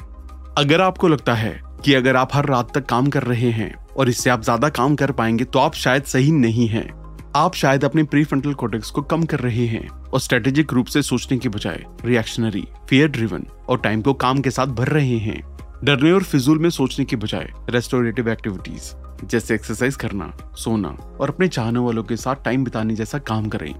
अगर 0.59 0.81
आपको 0.81 1.09
लगता 1.09 1.35
है 1.35 1.61
कि 1.85 1.95
अगर 1.95 2.17
आप 2.17 2.35
हर 2.35 2.47
रात 2.47 2.75
तक 2.75 2.87
काम 2.87 3.07
कर 3.07 3.23
रहे 3.23 3.51
हैं 3.51 3.75
और 3.91 4.09
इससे 4.09 4.31
आप 4.31 4.43
ज़्यादा 4.43 4.69
काम 4.71 4.97
कर 4.97 5.13
पाएँगे 5.13 5.45
तो 5.45 5.59
आप 5.59 5.75
शायद 5.75 6.03
सही 6.05 6.31
नहीं 6.33 6.69
हैं। 6.69 6.89
आप 7.37 7.55
शायद 7.55 7.85
अपने 7.85 8.03
प्री 8.03 8.23
फ्रंटल 8.25 8.55
कोटेक्स 8.55 8.91
को 8.91 9.03
कम 9.03 9.23
कर 9.25 9.41
रहे 9.41 9.67
हैं 9.67 9.89
और 9.89 10.21
स्ट्रेटेजिक 10.21 10.73
रूप 10.73 10.87
से 10.87 11.03
सोचने 11.03 11.39
के 11.39 11.49
बजाय 11.49 11.85
रिएक्शनरी 12.05 12.65
फियर 12.89 13.09
ड्रिवन 13.09 13.47
और 13.69 13.79
टाइम 13.79 14.03
को 14.03 14.13
काम 14.15 14.41
के 14.41 14.51
साथ 14.51 14.67
भर 14.71 14.89
रहे 14.89 15.17
हैं। 15.19 15.41
डरने 15.85 16.13
और 16.13 16.23
फिजूल 16.23 16.59
में 16.59 16.69
सोचने 16.71 17.05
के 17.05 17.17
बजाय 17.17 17.49
रेस्टोरेटिव 17.71 18.29
एक्टिविटीज़ 18.31 18.93
जैसे 19.27 19.55
एक्सरसाइज 19.55 19.97
करना, 19.97 20.33
सोना 20.57 20.89
और 21.21 21.31
अपने 21.31 21.49
चाहने 21.49 21.79
वालों 21.79 22.05
के 22.05 22.17
साथ 22.17 22.45
टाइम 22.45 22.65
बिताने 22.65 22.95
जैसा 22.95 23.19
काम 23.21 23.49
करें। 23.49 23.75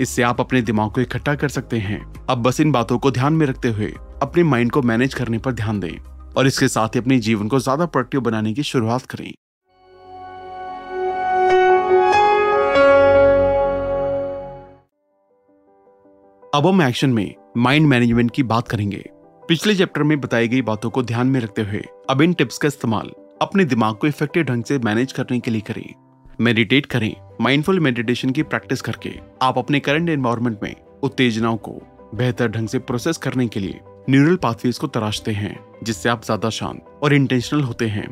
इससे 0.00 0.22
आप 0.22 0.40
अपने 0.40 0.62
दिमाग 0.62 0.90
को 0.90 1.00
इकट्ठा 1.00 1.34
कर 1.34 1.48
सकते 1.48 1.78
हैं। 1.78 2.04
अब 2.30 2.42
बस 2.42 2.60
इन 2.60 2.72
बातों 2.72 2.98
को 2.98 3.10
ध्यान 3.10 3.32
में 3.32 3.46
रखते 3.46 3.68
हुए 3.68 3.92
अपने 4.22 4.42
माइंड 4.44 4.72
को 4.72 4.82
मैनेज 4.82 5.14
करने 5.14 5.38
पर 5.38 5.52
ध्यान 5.54 5.80
दें 5.80 5.98
और 6.36 6.46
इसके 6.46 6.68
साथ 6.68 6.88
ही 6.88 7.00
अपने 7.00 7.18
जीवन 7.20 7.48
को 7.48 7.60
ज़्यादा 7.60 7.86
प्रोडक्टिव 7.86 8.20
बनाने 8.20 8.54
की 8.54 8.62
शुरुआत 8.64 9.06
करें। 9.06 9.32
अब 16.54 16.66
हम 16.66 16.80
एक्शन 16.82 17.10
में 17.10 17.34
माइंड 17.56 17.86
मैनेजमेंट 17.86 18.30
की 18.30 18.42
बात 18.42 18.68
करेंगे। 18.68 19.02
पिछले 19.42 19.74
चैप्टर 19.74 20.02
में 20.02 20.20
बताई 20.20 20.48
गई 20.48 20.60
बातों 20.62 20.90
को 20.90 21.02
ध्यान 21.02 21.26
में 21.26 21.38
रखते 21.40 21.62
हुए 21.62 21.82
अब 22.10 22.22
इन 22.22 22.32
टिप्स 22.32 22.58
का 22.58 22.68
इस्तेमाल 22.68 23.10
अपने 23.42 23.64
दिमाग 23.64 23.94
को 23.94 24.06
इफ़ेक्टिव 24.06 24.44
ढंग 24.44 24.64
से 24.64 24.78
मैनेज 24.78 25.12
करने 25.12 25.38
के 25.40 25.50
लिए 25.50 25.60
करें। 25.60 25.94
मेडिटेट 26.40 26.86
करें 26.86 27.14
माइंडफुल 27.40 27.80
मेडिटेशन 27.80 28.30
की 28.30 28.42
प्रैक्टिस 28.44 28.82
करके 28.82 29.12
आप 29.42 29.58
अपने 29.58 29.80
करंट 29.80 30.08
एनवायरमेंट 30.08 30.62
में 30.62 30.74
उत्तेजनाओं 31.02 31.56
को 31.58 31.72
बेहतर 32.14 32.48
ढंग 32.48 32.68
से 32.68 32.78
प्रोसेस 32.80 33.16
करने 33.18 33.46
के 33.48 33.60
लिए 33.60 33.80
न्यूरल 34.10 34.36
पाथवेज 34.38 34.78
को 34.78 34.86
तराशते 34.88 35.32
हैं, 35.32 35.58
जिससे 35.82 36.08
आप 36.08 36.24
ज़्यादा 36.24 36.50
शांत 36.50 36.84
और 37.02 37.14
इंटेंशनल 37.14 37.62
होते 37.62 37.88
हैं। 37.88 38.08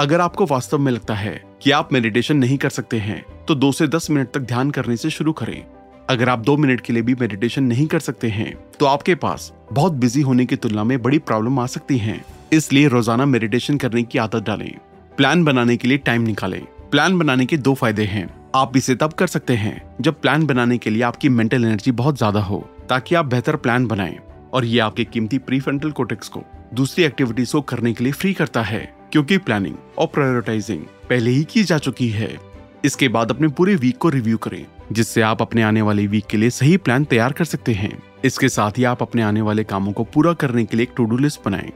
अगर 0.00 0.20
आपको 0.20 0.46
वास्तव 0.46 0.78
में 0.78 0.92
लगता 0.92 1.14
है 1.14 1.40
कि 1.62 1.70
आप 1.70 1.92
मेडिटेशन 1.92 2.36
नहीं 2.36 2.58
कर 2.58 2.70
सकते 2.70 2.98
हैं 2.98 3.24
तो 3.46 3.54
दो 3.54 3.72
से 3.72 3.88
दस 3.88 4.10
मिनट 4.10 4.32
तक 4.32 4.40
ध्यान 4.42 4.70
करने 4.70 4.96
से 4.96 5.10
शुरू 5.10 5.32
करें। 5.34 5.62
अगर 6.08 6.28
आप 6.28 6.38
दो 6.38 6.56
मिनट 6.56 6.80
के 6.80 6.92
लिए 6.92 7.02
भी 7.02 7.14
मेडिटेशन 7.14 7.64
नहीं 7.64 7.86
कर 7.86 8.00
सकते 8.00 8.28
हैं 8.28 8.54
तो 8.78 8.86
आपके 8.86 9.14
पास 9.14 9.52
बहुत 9.72 9.92
बिज़ी 9.94 10.20
होने 10.20 10.46
की 10.46 10.56
तुलना 10.56 10.84
में 10.84 11.00
बड़ी 11.02 11.18
प्रॉब्लम 11.20 11.58
आ 11.58 11.66
सकती 11.66 11.98
है। 11.98 12.20
इसलिए 12.52 12.88
रोज़ाना 12.88 13.24
मेडिटेशन 13.26 13.78
करने 13.78 14.02
की 14.02 14.18
आदत 14.18 14.42
डालें। 14.42 14.70
प्लान 15.16 15.44
बनाने 15.44 15.76
के 15.76 15.88
लिए 15.88 15.98
टाइम 15.98 16.22
निकालें। 16.22 16.60
प्लान 16.90 17.18
बनाने 17.18 17.46
के 17.46 17.56
दो 17.56 17.74
फ़ायदे 17.74 18.04
हैं। 18.04 18.28
आप 18.54 18.76
इसे 18.76 18.94
तब 18.94 19.12
कर 19.12 19.26
सकते 19.26 19.54
हैं, 19.54 19.82
जब 20.00 20.20
प्लान 20.20 20.46
बनाने 20.46 20.78
के 20.78 20.90
लिए 20.90 21.02
आपकी 21.02 21.28
मेंटल 21.28 21.64
एनर्जी 21.64 21.92
बहुत 21.92 22.16
ज़्यादा 22.16 22.40
हो, 22.40 22.58
ताकि 22.88 23.14
आप 23.14 23.26
बेहतर 23.26 23.56
प्लान 23.56 23.86
बनाएँ। 23.86 24.18
और 24.52 24.64
ये 24.64 24.78
आपके 24.78 25.04
कीमती 25.04 25.38
प्री 25.38 25.60
फ्रंटल 25.60 25.90
कोटेक्स 25.90 26.28
को 26.28 26.42
दूसरी 26.74 27.04
एक्टिविटीज़ 27.04 27.52
को 27.52 27.60
करने 27.62 27.92
के 27.92 28.04
लिए 28.04 28.12
फ्री 28.12 28.32
करता 28.34 28.62
है, 28.62 28.80
क्योंकि 29.12 29.38
प्लानिंग 29.38 29.76
और 29.98 30.06
प्रायोरिटाइजिंग 30.06 30.82
पहले 31.08 31.30
ही 31.30 31.44
की 31.44 31.62
जा 31.64 31.78
चुकी 31.78 32.08
है। 32.10 32.36
इसके 32.84 33.08
बाद 33.08 33.30
अपने 33.30 33.48
पूरे 33.48 33.74
वीक 33.74 33.98
को 33.98 34.08
रिव्यू 34.08 34.38
करें। 34.38 34.64
जिससे 34.92 35.20
आप 35.20 35.42
अपने 35.42 35.62
आने 35.62 35.82
वाले 35.82 36.06
वीक 36.06 36.26
के 36.26 36.36
लिए 36.36 36.50
सही 36.50 36.76
प्लान 36.76 37.04
तैयार 37.04 37.32
कर 37.32 37.44
सकते 37.44 37.72
हैं। 37.72 37.96
इसके 38.24 38.48
साथ 38.48 38.78
ही 38.78 38.84
आप 38.84 39.02
अपने 39.02 39.22
आने 39.22 39.40
वाले 39.40 39.64
कामों 39.64 39.92
को 39.92 40.04
पूरा 40.04 40.32
करने 40.32 40.64
के 40.64 40.76
लिए 40.76 40.84
एक 40.84 40.92
टू 40.96 41.04
डू 41.04 41.16
लिस्ट 41.16 41.40
बनाएँ। 41.44 41.72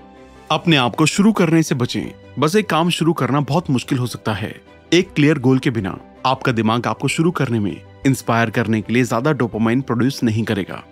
अपने 0.51 0.77
आप 0.77 0.95
को 0.95 1.07
शुरू 1.07 1.33
करने 1.33 1.63
से 1.63 1.75
बचें। 1.75 2.13
बस 2.39 2.57
एक 2.57 2.69
काम 2.71 2.91
शुरू 2.91 3.13
करना 3.13 3.41
बहुत 3.41 3.71
मुश्किल 3.71 3.99
हो 3.99 4.07
सकता 4.07 4.33
है। 4.33 4.55
एक 4.93 5.13
क्लियर 5.13 5.39
गोल 5.39 5.59
के 5.59 5.71
बिना 5.71 5.99
आपका 6.27 6.53
दिमाग 6.53 6.87
आपको 6.87 7.09
शुरू 7.09 7.31
करने 7.31 7.61
में 7.61 7.77
इंस्पायर 8.07 8.51
करने 8.51 8.81
के 8.81 8.93
लिए 8.93 9.03
ज़्यादा 9.03 9.33
डोपामाइन 9.33 9.81
प्रोड्यूस 9.81 10.23
नहीं 10.23 10.45
करेगा। 10.45 10.83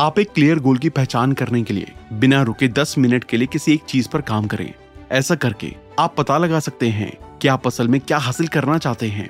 आप 0.00 0.18
एक 0.18 0.32
क्लियर 0.32 0.58
गोल 0.58 0.78
की 0.78 0.88
पहचान 0.88 1.32
करने 1.32 1.62
के 1.62 1.74
लिए 1.74 1.92
बिना 2.12 2.42
रुके 2.42 2.68
10 2.68 2.94
मिनट 2.98 3.24
के 3.24 3.36
लिए 3.36 3.46
किसी 3.46 3.72
एक 3.72 3.84
चीज़ 3.88 4.08
पर 4.08 4.20
काम 4.20 4.46
करें। 4.46 4.72
ऐसा 5.12 5.34
करके 5.34 5.74
आप 5.98 6.14
पता 6.18 6.38
लगा 6.38 6.60
सकते 6.60 6.88
हैं 6.88 7.12
कि 7.42 7.48
आप 7.48 7.66
असल 7.66 7.88
में 7.88 8.00
क्या 8.00 8.18
हासिल 8.18 8.48
करना 8.48 8.78
चाहते 8.78 9.08
हैं। 9.08 9.28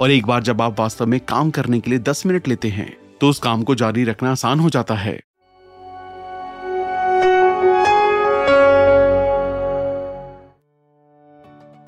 और 0.00 0.10
एक 0.10 0.26
बार 0.26 0.42
जब 0.42 0.62
आप 0.62 0.80
वास्तव 0.80 1.06
में 1.06 1.20
काम 1.20 1.50
करने 1.50 1.80
के 1.80 1.90
लिए 1.90 1.98
10 1.98 2.26
मिनट 2.26 2.48
लेते 2.48 2.68
हैं 2.68 2.96
तो 3.20 3.28
उस 3.28 3.38
काम 3.38 3.62
को 3.62 3.74
जारी 3.74 4.04
रखना 4.04 4.30
आसान 4.30 4.60
हो 4.60 4.70
जाता 4.70 4.94
है। 4.94 5.20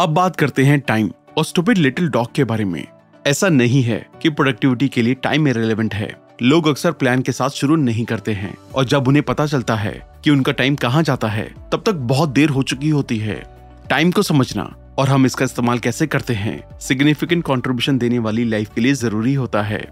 अब 0.01 0.11
बात 0.11 0.37
करते 0.37 0.65
हैं 0.65 0.81
टाइम 0.81 1.11
और 1.39 1.45
स्टूपिड 1.45 1.79
लिटिल 1.79 2.09
डॉग 2.09 2.33
के 2.33 2.45
बारे 2.45 2.65
में। 2.65 2.85
ऐसा 3.27 3.49
नहीं 3.49 3.83
है 3.83 4.07
कि 4.23 4.31
प्रोडक्टिविटी 4.31 4.89
के 4.89 5.03
लिए 5.03 5.15
टाइम 5.15 5.49
इरेलीवेंट 5.49 5.95
है। 5.95 6.11
लोग 6.43 6.67
अक्सर 6.67 6.93
प्लान 6.93 7.23
के 7.23 7.33
साथ 7.33 7.51
शुरू 7.51 7.77
नहीं 7.77 8.05
करते 8.05 8.33
हैं 8.33 8.57
और 8.75 8.85
जब 8.85 9.09
उन्हें 9.09 9.23
पता 9.25 9.47
चलता 9.47 9.75
है 9.75 10.01
कि 10.25 10.31
उनका 10.31 10.53
टाइम 10.53 10.77
कहाँ 10.77 11.03
जाता 11.03 11.29
है, 11.29 11.45
तब 11.73 11.83
तक 11.87 11.93
बहुत 11.93 12.29
देर 12.29 12.49
हो 12.49 12.63
चुकी 12.63 12.89
होती 12.89 13.19
है। 13.19 13.43
टाइम 13.91 14.11
को 14.11 14.23
समझना 14.23 14.63
और 14.99 15.09
हम 15.09 15.27
इसका 15.27 15.45
इस्तेमाल 15.45 15.79
कैसे 15.79 16.07
करते 16.07 16.35
हैं? 16.35 16.79
सिग्निफिकेंट 16.79 17.45
कंट्रीब्यूशन 17.45 17.99
देने 17.99 18.19
वाली 18.19 18.45
लाइफ 18.45 18.75
के 18.75 18.81
लिए 18.81 18.93
ज़रूरी 18.95 19.35
होता 19.35 19.63
है। 19.63 19.85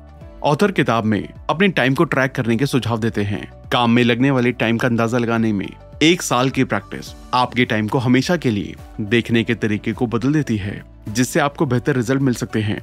ऑथर 0.42 0.72
किताब 0.72 1.04
में 1.04 1.28
अपने 1.50 1.68
टाइम 1.68 1.94
को 1.94 2.04
ट्रैक 2.04 2.32
करने 2.32 2.56
के 2.56 2.66
सुझाव 2.66 2.98
देते 2.98 3.22
हैं। 3.22 3.68
काम 3.72 3.90
में 3.90 4.02
लगने 4.04 4.30
वाले 4.30 4.52
टाइम 4.52 4.78
का 4.78 4.88
अंदाज़ा 4.88 5.18
लगाने 5.18 5.52
में 5.52 5.68
एक 6.02 6.22
साल 6.22 6.50
की 6.50 6.64
प्रैक्टिस 6.64 7.12
आपके 7.34 7.64
टाइम 7.64 7.88
को 7.88 7.98
हमेशा 7.98 8.36
के 8.36 8.50
लिए 8.50 8.74
देखने 9.00 9.44
के 9.44 9.54
तरीके 9.54 9.92
को 9.92 10.06
बदल 10.06 10.32
देती 10.32 10.56
है, 10.56 10.82
जिससे 11.08 11.40
आपको 11.40 11.66
बेहतर 11.66 11.96
रिज़ल्ट 11.96 12.22
मिल 12.22 12.34
सकते 12.34 12.60
हैं। 12.60 12.80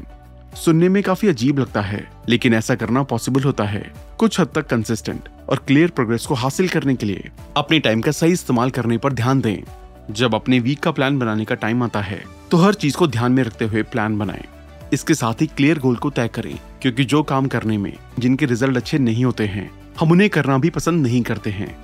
सुनने 0.56 0.90
में 0.90 1.01
काफ़ी 1.04 1.28
अजीब 1.28 1.60
लगता 1.60 1.82
है, 1.82 2.08
लेकिन 2.30 2.54
ऐसा 2.54 2.75
करना 2.75 3.04
पॉसिबल 3.04 3.44
होता 3.44 3.63
है। 3.63 3.92
कुछ 4.18 4.40
हद 4.40 4.48
तक 4.56 4.68
कंसिस्टेंट 4.68 5.30
और 5.50 5.63
क्लियर 5.68 5.90
प्रोग्रेस 5.90 6.25
को 6.25 6.34
हासिल 6.34 6.68
करने 6.70 6.96
के 6.96 7.06
लिए 7.06 7.30
अपने 7.58 7.80
टाइम 7.80 8.01
का 8.01 8.12
सही 8.12 8.32
इस्तेमाल 8.32 8.70
करने 8.70 8.98
पर 8.98 9.13
ध्यान 9.13 9.42
दें। 9.42 9.63
जब 10.10 10.36
अपने 10.36 10.60
वीक 10.60 10.79
का 10.79 10.91
प्लान 10.91 11.20
बनाने 11.20 11.46
का 11.46 11.55
टाइम 11.55 11.84
आता 11.84 12.01
है 12.01 12.22
तो 12.51 12.58
हर 12.58 12.74
चीज़ 12.74 12.98
को 12.98 13.08
ध्यान 13.08 13.31
में 13.31 13.43
रखते 13.43 13.65
हुए 13.65 13.84
प्लान 13.84 14.17
बनाएँ। 14.17 14.43
इसके 14.93 15.13
साथ 15.13 15.41
ही 15.41 15.48
क्लियर 15.48 15.79
गोल 15.79 15.96
को 15.96 16.10
तय 16.10 16.27
करें, 16.27 16.58
क्योंकि 16.81 17.03
जो 17.03 17.22
काम 17.24 17.48
करने 17.48 17.77
में, 17.77 17.93
जिनके 18.20 18.46
रिज़ल्ट 18.46 18.77
अच्छे 18.77 18.98
नहीं 19.00 19.24
होते 19.25 19.46
हैं, 19.46 19.70
हम 20.00 20.12
उन्हें 20.12 20.29
करना 20.29 20.58
भी 20.58 20.70
पसंद 20.70 21.03
नहीं 21.03 21.22
करते 21.22 21.50
हैं। 21.50 21.75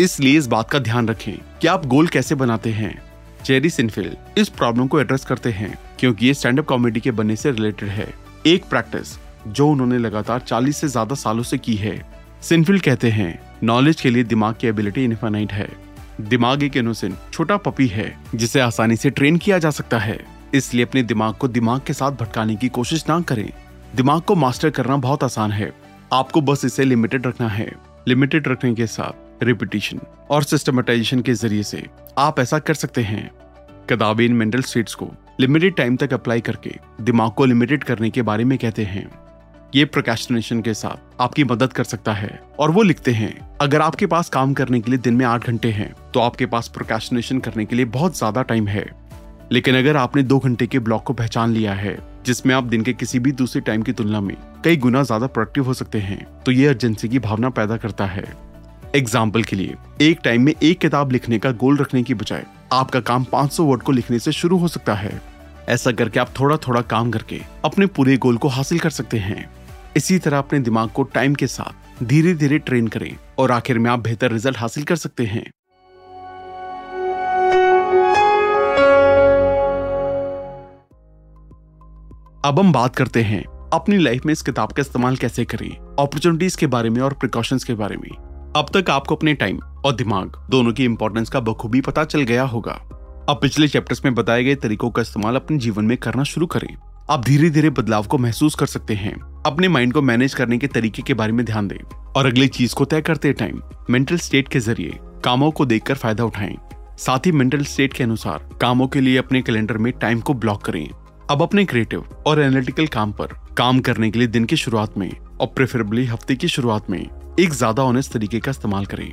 इसलिए 0.00 0.38
इस 0.38 0.46
बात 0.46 0.70
का 0.70 0.78
ध्यान 0.80 1.08
रखें 1.08 1.34
कि 1.60 1.66
आप 1.66 1.86
गोल 1.86 2.08
कैसे 2.08 2.34
बनाते 2.34 2.70
हैं। 2.72 2.94
जेरी 3.44 3.70
सिंफिल 3.70 4.16
इस 4.38 4.48
प्रॉब्लम 4.50 4.86
को 4.86 5.00
एड्रेस 5.00 5.24
करते 5.24 5.50
हैं, 5.50 5.76
क्योंकि 5.98 6.26
ये 6.26 6.34
स्टैंड 6.34 6.58
अप 6.58 6.66
कॉमेडी 6.66 7.00
के 7.00 7.10
बनने 7.10 7.36
से 7.36 7.50
रिलेटेड 7.50 7.88
है। 7.90 8.08
एक 8.46 8.64
प्रैक्टिस 8.64 9.16
जो 9.48 9.68
उन्होंने 9.68 9.98
लगातार 9.98 10.40
40 10.40 10.76
से 10.76 10.88
ज़्यादा 10.88 11.14
सालों 11.16 11.42
से 11.42 11.58
की 11.58 11.74
है। 11.76 12.00
सिंफिल 12.42 12.80
कहते 12.80 13.10
हैं 13.10 13.38
नॉलेज 13.62 14.00
के 14.00 14.10
लिए 14.10 14.24
दिमाग 14.24 14.54
की 14.60 14.66
एबिलिटी 14.66 15.04
इनफाइनाइट 15.04 15.52
है। 15.52 15.68
दिमाग 16.20 16.62
एक 16.62 16.76
इनोसेंट 16.76 17.14
छोटा 17.32 17.56
पपी 17.56 17.86
है, 17.86 18.18
जिसे 18.34 18.60
आसानी 18.60 18.96
से 18.96 19.10
ट्रेन 19.10 19.36
किया 19.36 19.58
जा 19.58 19.70
सकता 19.70 19.98
है। 19.98 20.24
इसलिए 20.54 20.84
अपने 20.84 21.02
दिमाग 21.02 21.34
को 21.34 21.48
दिमाग 21.48 21.80
के 21.86 21.92
साथ 21.92 22.12
भटकाने 22.12 22.56
की 22.56 22.68
कोशिश 22.68 23.08
ना 23.08 23.20
करें। 23.20 23.52
दिमाग 23.96 24.22
को 24.22 24.34
मास्टर 24.34 24.70
करना 24.70 24.96
बहुत 24.96 25.24
आसान 25.24 25.52
है। 25.52 25.72
आपको 26.12 26.40
बस 26.40 26.64
इसे 26.64 26.84
लिमिटेड 26.84 27.26
रखना 27.26 27.48
है। 27.48 27.72
लिमिटेड 28.08 28.48
रखने 28.48 28.74
के 28.74 28.86
साथ 28.86 29.42
रिपीटिशन 29.42 30.00
और 30.30 30.42
सिस्टमेटाइजेशन 30.42 31.20
के 31.20 31.34
ज़रिए 31.34 31.62
से 31.62 31.86
आप 32.18 32.40
ऐसा 32.40 32.58
कर 32.58 32.74
सकते 32.74 33.02
हैं। 33.02 33.30
कदाबी 33.90 34.24
इन 34.24 34.32
मेंटल 34.32 34.62
स्टेट्स 34.62 34.94
को 34.94 35.10
लिमिटेड 35.40 35.76
टाइम 35.76 35.96
तक 35.96 36.12
अप्लाई 36.12 36.40
करके 36.40 36.76
दिमाग 37.00 37.30
को 37.30 37.44
लिमिटेड 37.44 37.84
करने 37.84 38.10
के 38.10 38.22
बारे 38.22 38.44
में 38.44 38.58
कहते 38.58 38.84
हैं। 38.84 39.23
ये 39.74 39.84
प्रोकेस्टिनेशन 39.84 40.60
के 40.62 40.72
साथ 40.74 41.20
आपकी 41.20 41.44
मदद 41.44 41.72
कर 41.72 41.84
सकता 41.84 42.12
है। 42.12 42.28
और 42.58 42.70
वो 42.70 42.82
लिखते 42.82 43.12
हैं, 43.12 43.58
अगर 43.60 43.80
आपके 43.80 44.06
पास 44.06 44.28
काम 44.28 44.52
करने 44.54 44.80
के 44.80 44.90
लिए 44.90 45.00
दिन 45.00 45.14
में 45.14 45.24
आठ 45.26 45.46
घंटे 45.46 45.70
हैं 45.70 45.92
तो 46.14 46.20
आपके 46.20 46.46
पास 46.46 46.68
प्रोकेस्टिनेशन 46.68 47.38
करने 47.38 47.64
के 47.64 47.76
लिए 47.76 47.84
बहुत 47.86 48.16
ज़्यादा 48.18 48.42
टाइम 48.44 48.68
है। 48.68 48.84
लेकिन 49.52 49.76
अगर 49.76 49.96
आपने 49.96 50.22
दो 50.22 50.38
घंटे 50.38 50.66
के 50.66 50.78
ब्लॉक 50.78 51.02
को 51.02 51.12
पहचान 51.12 51.52
लिया 51.52 51.72
है, 51.74 51.98
जिसमें 52.26 52.54
आप 52.54 52.64
दिन 52.64 52.82
के 52.82 52.92
किसी 52.92 53.18
भी 53.18 53.32
दूसरे 53.32 53.60
टाइम 53.62 53.82
की 53.82 53.92
तुलना 53.92 54.20
में 54.20 54.36
कई 54.64 54.76
गुना 54.76 55.02
ज़्यादा 55.02 55.26
प्रोडक्टिव 55.28 55.64
हो 55.64 55.74
सकते 55.74 55.98
हैं 56.00 56.26
तो 56.44 56.52
ये 56.52 56.66
अर्जेंसी 56.68 57.08
की 57.08 57.18
भावना 57.20 57.50
पैदा 57.50 57.76
करता 57.76 58.06
है। 58.06 58.24
एग्ज़ाम्पल 58.94 59.42
के 59.42 59.56
लिए, 59.56 59.74
एक 60.00 60.20
टाइम 60.24 60.42
में 60.42 60.54
एक 60.54 60.80
किताब 60.80 61.12
लिखने 61.12 61.38
का 61.38 61.50
गोल 61.52 61.76
रखने 61.78 62.02
की 62.02 62.14
बजाय 62.14 62.46
आपका 62.72 63.00
काम 63.02 63.24
500 63.26 63.64
वर्ड 63.64 63.82
को 63.82 63.92
लिखने 63.92 64.18
से 64.18 64.32
शुरू 64.32 64.58
हो 64.58 64.68
सकता 64.68 64.94
है। 64.94 65.20
ऐसा 65.68 65.90
करके 65.92 66.20
आप 66.20 66.30
थोड़ा 66.38 66.56
थोड़ा 66.58 66.80
काम 66.84 67.10
करके 67.10 67.40
अपने 67.64 67.86
पूरे 67.88 68.16
गोल 68.18 68.36
को 68.36 68.48
हासिल 68.50 68.78
कर 68.78 68.90
सकते 68.90 69.18
हैं। 69.18 69.44
इसी 69.96 70.18
तरह 70.18 70.38
अपने 70.38 70.58
दिमाग 70.58 70.88
को 70.88 71.02
टाइम 71.02 71.34
के 71.34 71.46
साथ 71.46 72.04
धीरे 72.04 72.34
धीरे 72.34 72.58
ट्रेन 72.58 72.88
करें 72.88 73.16
और 73.38 73.52
आखिर 73.52 73.78
में 73.78 73.90
आप 73.90 73.98
बेहतर 73.98 74.32
रिज़ल्ट 74.32 74.58
हासिल 74.58 74.84
कर 74.84 74.96
सकते 74.96 75.24
हैं। 75.24 75.50
अब 82.44 82.58
हम 82.58 82.72
बात 82.72 82.96
करते 82.96 83.22
हैं 83.22 83.44
अपनी 83.72 83.98
लाइफ 83.98 84.26
में 84.26 84.32
इस 84.32 84.42
किताब 84.42 84.72
का 84.72 84.80
इस्तेमाल 84.80 85.16
कैसे 85.16 85.44
करें 85.44 85.70
अपॉर्चुनिटीज़ 85.70 86.58
के 86.58 86.66
बारे 86.66 86.90
में 86.90 87.00
और 87.00 87.12
प्रिकॉशंस 87.12 87.64
के 87.64 87.74
बारे 87.74 87.96
में। 87.96 88.10
अब 88.56 88.66
तक 88.76 88.90
आपको 88.90 89.16
अपने 89.16 89.34
टाइम 89.34 89.58
और 89.58 89.94
दिमाग 89.94 90.46
दोनों 90.50 90.72
की 90.72 90.84
इम्पोर्टेंस 90.84 91.30
का 91.30 91.40
बखूबी 91.40 91.80
पता 91.80 92.04
चल 92.04 92.22
गया 92.22 92.42
होगा। 92.42 92.72
अब 93.28 93.38
पिछले 93.42 93.68
चैप्टर्स 93.68 94.04
में 94.04 94.14
बताए 94.14 94.44
गए 94.44 94.54
तरीकों 94.54 94.90
का 94.90 95.02
इस्तेमाल 95.02 95.36
अपने 95.36 95.58
जीवन 95.58 95.84
में 95.84 95.96
करना 95.96 96.22
शुरू 96.22 96.46
करें। 96.46 96.76
आप 97.10 97.24
धीरे 97.24 97.50
धीरे 97.50 97.70
बदलाव 97.70 98.06
को 98.06 98.18
महसूस 98.18 98.54
कर 98.54 98.66
सकते 98.66 98.94
हैं। 98.94 99.33
अपने 99.46 99.68
माइंड 99.68 99.92
को 99.92 100.00
मैनेज 100.02 100.34
करने 100.34 100.56
के 100.58 100.66
तरीके 100.66 101.02
के 101.02 101.14
बारे 101.14 101.32
में 101.32 101.44
ध्यान 101.46 101.66
दें 101.68 101.76
और 102.16 102.26
अगली 102.26 102.46
चीज़ 102.48 102.74
को 102.74 102.84
तय 102.84 103.00
करते 103.00 103.32
टाइम 103.32 103.60
मेंटल 103.90 104.16
स्टेट 104.16 104.48
के 104.48 104.60
ज़रिए 104.60 104.98
कामों 105.24 105.50
को 105.50 105.66
देखकर 105.66 105.94
फ़ायदा 105.94 106.24
उठाएँ। 106.24 106.56
साथ 106.98 107.26
ही 107.26 107.32
मेंटल 107.32 107.64
स्टेट 107.64 107.92
के 107.92 108.04
अनुसार 108.04 108.48
कामों 108.60 108.86
के 108.88 109.00
लिए 109.00 109.16
अपने 109.18 109.42
कैलेंडर 109.42 109.78
में 109.78 109.92
टाइम 109.92 110.20
को 110.20 110.34
ब्लॉक 110.34 110.62
करें। 110.64 110.88
अब 111.30 111.42
अपने 111.42 111.64
क्रिएटिव 111.64 112.06
और 112.26 112.40
एनालिटिकल 112.40 112.86
काम 112.86 113.12
पर 113.12 113.36
काम 113.58 113.80
करने 113.80 114.10
के 114.10 114.18
लिए 114.18 114.28
दिन 114.28 114.44
की 114.44 114.56
शुरुआत 114.56 114.98
में 114.98 115.10
और 115.10 115.46
प्रेफरेबली 115.46 116.06
हफ़्ते 116.06 116.36
की 116.36 116.48
शुरुआत 116.48 116.90
में 116.90 116.98
एक 117.40 117.52
ज़्यादा 117.52 117.82
ऑनेस्ट 117.82 118.12
तरीके 118.12 118.40
का 118.40 118.50
इस्तेमाल 118.50 118.86
करें। 118.86 119.08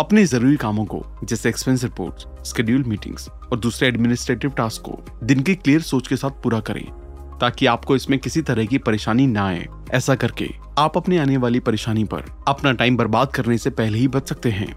अपने 0.00 0.24
ज़रूरी 0.26 0.56
कामों 0.56 0.84
को, 0.84 1.04
जैसे 1.24 1.48
एक्सपेंस 1.48 1.82
रिपोर्ट 1.84 2.46
स्केड्यूल 2.46 2.84
मीटिंग्स 2.84 3.28
और 3.28 3.58
दूसरे 3.58 3.88
एडमिनिस्ट्रेटिव 3.88 4.50
टास्क 4.50 4.82
को 4.82 5.04
दिन 5.24 5.40
की 5.40 5.54
क्लियर 5.54 5.80
सोच 5.82 6.08
के 6.08 6.16
साथ 6.16 6.42
पूरा 6.42 6.60
करें। 6.62 6.84
ताकि 7.40 7.66
आपको 7.66 7.96
इसमें 7.96 8.18
किसी 8.18 8.42
तरह 8.42 8.66
की 8.66 8.78
परेशानी 8.78 9.26
ना 9.26 9.46
आए। 9.46 9.66
ऐसा 9.92 10.14
करके 10.14 10.48
आप 10.78 10.96
अपने 10.96 11.18
आने 11.18 11.36
वाली 11.36 11.60
परेशानी 11.60 12.04
पर 12.04 12.24
अपना 12.48 12.72
टाइम 12.72 12.96
बर्बाद 12.96 13.32
करने 13.32 13.58
से 13.58 13.70
पहले 13.72 13.98
ही 13.98 14.08
बच 14.08 14.28
सकते 14.28 14.50
हैं। 14.50 14.72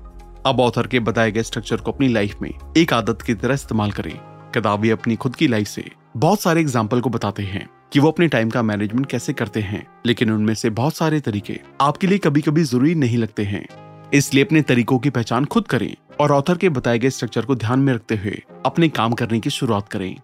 अब 0.46 0.60
ऑथर 0.60 0.88
के 0.88 1.00
बताए 1.00 1.32
गए 1.32 1.44
स्ट्रक्चर 1.44 1.78
को 1.78 1.92
अपनी 1.92 2.08
लाइफ 2.08 2.42
में 2.42 2.52
एक 2.78 2.94
आदत 2.94 3.22
की 3.22 3.34
तरह 3.34 3.54
इस्तेमाल 3.54 3.92
करें। 3.92 4.14
कदाबी 4.56 4.90
अपनी 4.90 5.16
खुद 5.16 5.36
की 5.36 5.48
लाइफ 5.48 5.68
से 5.68 5.90
बहुत 6.18 6.42
सारे 6.42 6.62
एग्ज़ाम्पल 6.62 7.02
को 7.02 7.10
बताते 7.10 7.44
हैं 7.44 7.68
कि 7.94 8.00
वो 8.00 8.12
अपने 8.12 8.28
टाइम 8.28 8.50
का 8.50 8.62
मैनेजमेंट 8.64 9.06
कैसे 9.06 9.34
करते 9.34 9.62
हैं। 9.62 9.86
लेकिन 10.06 10.32
उनमें 10.32 10.54
से 10.54 10.70
बहुत 10.72 10.96
सारे 10.96 11.20
तरीके 11.20 11.60
आपके 11.82 12.08
लिए 12.08 12.18
कभी 12.18 12.42
कभी 12.42 12.64
ज़रूरी 12.64 12.96
नहीं 12.96 13.18
लगते 13.18 13.44
हैं। 13.44 13.66
इसलिए 14.14 14.44
अपने 14.44 14.62
तरीकों 14.62 15.00
की 15.00 15.10
पहचान 15.10 15.46
खुद 15.46 15.68
करें 15.68 15.94
और 16.22 16.32
ऑथर 16.32 16.58
के 16.58 16.70
बताए 16.70 17.00
गए 17.00 17.10
स्ट्रक्चर 17.10 17.46
को 17.46 17.56
ध्यान 17.56 17.80
में 17.80 17.94
रखते 17.94 18.16
हुए 18.16 18.42
अपने 18.66 18.90
काम 18.90 19.14
करने 19.14 19.40
की 19.40 19.50
शुरुआत 19.50 19.90
करें। 19.90 20.16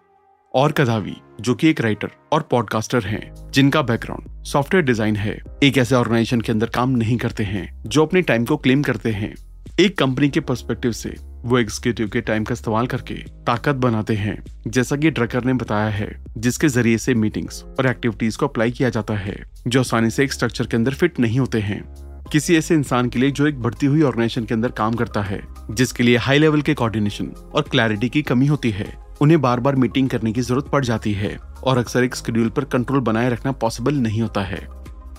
और 0.55 0.71
कदावी, 0.71 1.15
जो 1.41 1.53
कि 1.55 1.69
एक 1.69 1.81
राइटर 1.81 2.09
और 2.33 2.41
पॉडकास्टर 2.41 3.03
हैं, 3.03 3.51
जिनका 3.51 3.81
बैकग्राउंड 3.81 4.43
सॉफ्टवेयर 4.43 4.85
डिज़ाइन 4.85 5.15
है, 5.15 5.41
एक 5.63 5.77
ऐसे 5.77 5.95
ऑर्गेनाइजेशन 5.95 6.41
के 6.41 6.51
अंदर 6.51 6.67
काम 6.67 6.89
नहीं 6.89 7.17
करते 7.17 7.43
हैं, 7.43 7.83
जो 7.85 8.05
अपने 8.05 8.21
टाइम 8.21 8.45
को 8.45 8.57
क्लेम 8.57 8.83
करते 8.83 9.11
हैं। 9.11 9.35
एक 9.79 9.97
कंपनी 9.97 10.29
के 10.29 10.39
पर्सपेक्टिव 10.39 10.91
से, 10.91 11.15
वो 11.45 11.59
एग्जीक्यूटिव 11.59 12.09
के 12.09 12.21
टाइम 12.21 12.43
का 12.43 12.53
इस्तेमाल 12.53 12.87
करके 12.87 13.13
ताकत 13.45 13.75
बनाते 13.75 14.13
हैं, 14.13 14.43
जैसा 14.67 14.95
कि 14.95 15.09
ड्रकर 15.09 15.43
ने 15.43 15.53
बताया 15.53 15.89
है, 15.89 16.23
जिसके 16.37 16.67
ज़रिए 16.67 16.97
से 16.97 17.13
मीटिंग्स 17.13 17.63
और 17.63 17.87
एक्टिविटीज़ 17.87 18.37
को 18.37 18.47
अप्लाई 18.47 18.71
किया 18.71 18.89
जाता 18.89 19.13
है, 19.13 19.43
जो 19.67 19.79
आसानी 19.79 20.09
से 20.09 20.23
एक 20.23 20.33
स्ट्रक्चर 20.33 20.65
के 20.65 20.77
अंदर 20.77 20.93
फिट 20.93 21.19
नहीं 21.19 21.39
होते 21.39 21.59
हैं। 21.59 21.83
किसी 22.31 22.55
ऐसे 22.55 22.75
इंसान 22.75 23.09
के 23.09 23.19
लिए 23.19 23.31
जो 23.31 23.47
एक 23.47 23.59
बढ़ती 23.59 23.85
हुई 23.85 24.01
ऑर्गेनाइजेशन 24.01 24.45
के 24.45 24.53
अंदर 24.53 24.71
काम 24.71 24.93
करता 24.93 25.21
है, 25.21 25.41
जिसके 25.71 26.03
लिए 26.03 26.17
हाई 26.17 26.39
लेवल 26.39 26.61
के 26.61 26.73
कोऑर्डिनेशन 26.73 27.25
और 27.55 27.61
क्लैरिटी 27.61 28.09
की 28.09 28.21
कमी 28.21 28.47
होती 28.47 28.71
है। 28.71 29.08
उन्हें 29.21 29.41
बार 29.41 29.59
बार 29.59 29.75
मीटिंग 29.75 30.09
करने 30.09 30.31
की 30.31 30.41
ज़रूरत 30.41 30.65
पड़ 30.65 30.83
जाती 30.85 31.13
है 31.13 31.35
और 31.63 31.77
अक्सर 31.77 32.03
एक 32.03 32.15
शेड्यूल 32.15 32.49
पर 32.49 32.63
कंट्रोल 32.63 32.99
बनाए 32.99 33.29
रखना 33.29 33.51
पॉसिबल 33.51 33.95
नहीं 33.95 34.21
होता 34.21 34.41
है। 34.41 34.67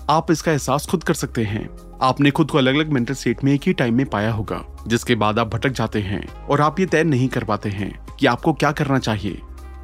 आप 0.09 0.31
इसका 0.31 0.51
एहसास 0.51 0.85
खुद 0.85 1.03
कर 1.03 1.13
सकते 1.13 1.43
हैं। 1.43 1.69
आपने 2.01 2.31
खुद 2.31 2.51
को 2.51 2.57
अलग 2.57 2.75
अलग 2.75 2.91
मेंटल 2.91 3.13
स्टेट 3.13 3.43
में 3.43 3.53
एक 3.53 3.61
ही 3.65 3.73
टाइम 3.73 3.95
में 3.95 4.05
पाया 4.05 4.31
होगा, 4.31 4.61
जिसके 4.87 5.15
बाद 5.15 5.39
आप 5.39 5.47
भटक 5.47 5.69
जाते 5.69 6.01
हैं 6.01 6.25
और 6.39 6.61
आप 6.61 6.79
ये 6.79 6.85
तय 6.85 7.03
नहीं 7.03 7.27
कर 7.27 7.43
पाते 7.43 7.69
हैं 7.69 7.93
कि 8.19 8.25
आपको 8.25 8.53
क्या 8.53 8.71
करना 8.71 8.99
चाहिए। 8.99 9.39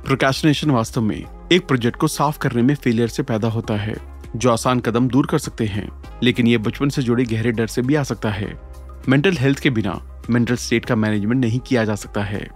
प्रोकेशनेशन 0.06 0.72
वास्तव 0.72 1.02
में 1.02 1.24
एक 1.52 1.68
प्रोजेक्ट 1.68 1.98
को 1.98 2.08
साफ़ 2.08 2.38
करने 2.40 2.62
में 2.62 2.76
फेलियर 2.76 3.08
से 3.08 3.24
पैदा 3.24 3.48
होता 3.48 3.74
है, 3.74 3.96
जो 4.36 4.52
आसान 4.52 4.80
कदम 4.80 5.08
दूर 5.08 5.26
कर 5.26 5.38
सकते 5.38 5.66
हैं, 5.66 5.90
लेकिन 6.24 6.48
ये 6.48 6.58
बचपन 6.58 6.90
से 6.90 7.02
जुड़े 7.02 7.26
गहरे 7.26 7.52
डर 7.52 7.68
से 7.68 7.82
भी 7.82 7.96
आ 7.96 8.04
सकता 8.04 8.30
है। 8.30 8.60
मेंटल 9.10 9.38
हेल्थ 9.38 9.60
के 9.60 9.70
बिना 9.70 10.00
मेंटल 10.30 10.56
स्टेट 10.56 10.86
का 10.86 10.96
मैनेजमेंट 10.96 11.42
नहीं 11.42 11.60
किया 11.60 11.84
जा 11.86 11.96
सकता 11.96 12.24
है। 12.24 12.48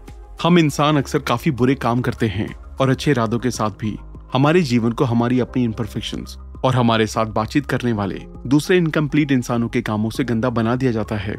हम 0.41 0.57
इंसान 0.60 0.98
अक्सर 0.98 1.19
काफ़ी 1.19 1.51
बुरे 1.51 1.74
काम 1.75 2.00
करते 2.01 2.27
हैं 2.27 2.53
और 2.81 2.89
अच्छे 2.89 3.12
इरादों 3.12 3.39
के 3.39 3.50
साथ 3.51 3.71
भी। 3.71 3.98
हमारे 4.33 4.62
जीवन 4.62 4.91
को 4.91 5.03
हमारी 5.03 5.39
अपनी 5.39 5.63
इम्परफेक्शन 5.63 6.24
और 6.65 6.75
हमारे 6.75 7.05
साथ 7.07 7.25
बातचीत 7.25 7.65
करने 7.65 7.91
वाले 7.93 8.19
दूसरे 8.48 8.77
इनकम्प्लीट 8.77 9.31
इंसानों 9.31 9.67
के 9.69 9.81
कामों 9.81 10.10
से 10.10 10.24
गंदा 10.24 10.50
बना 10.50 10.75
दिया 10.75 10.91
जाता 10.91 11.17
है। 11.17 11.36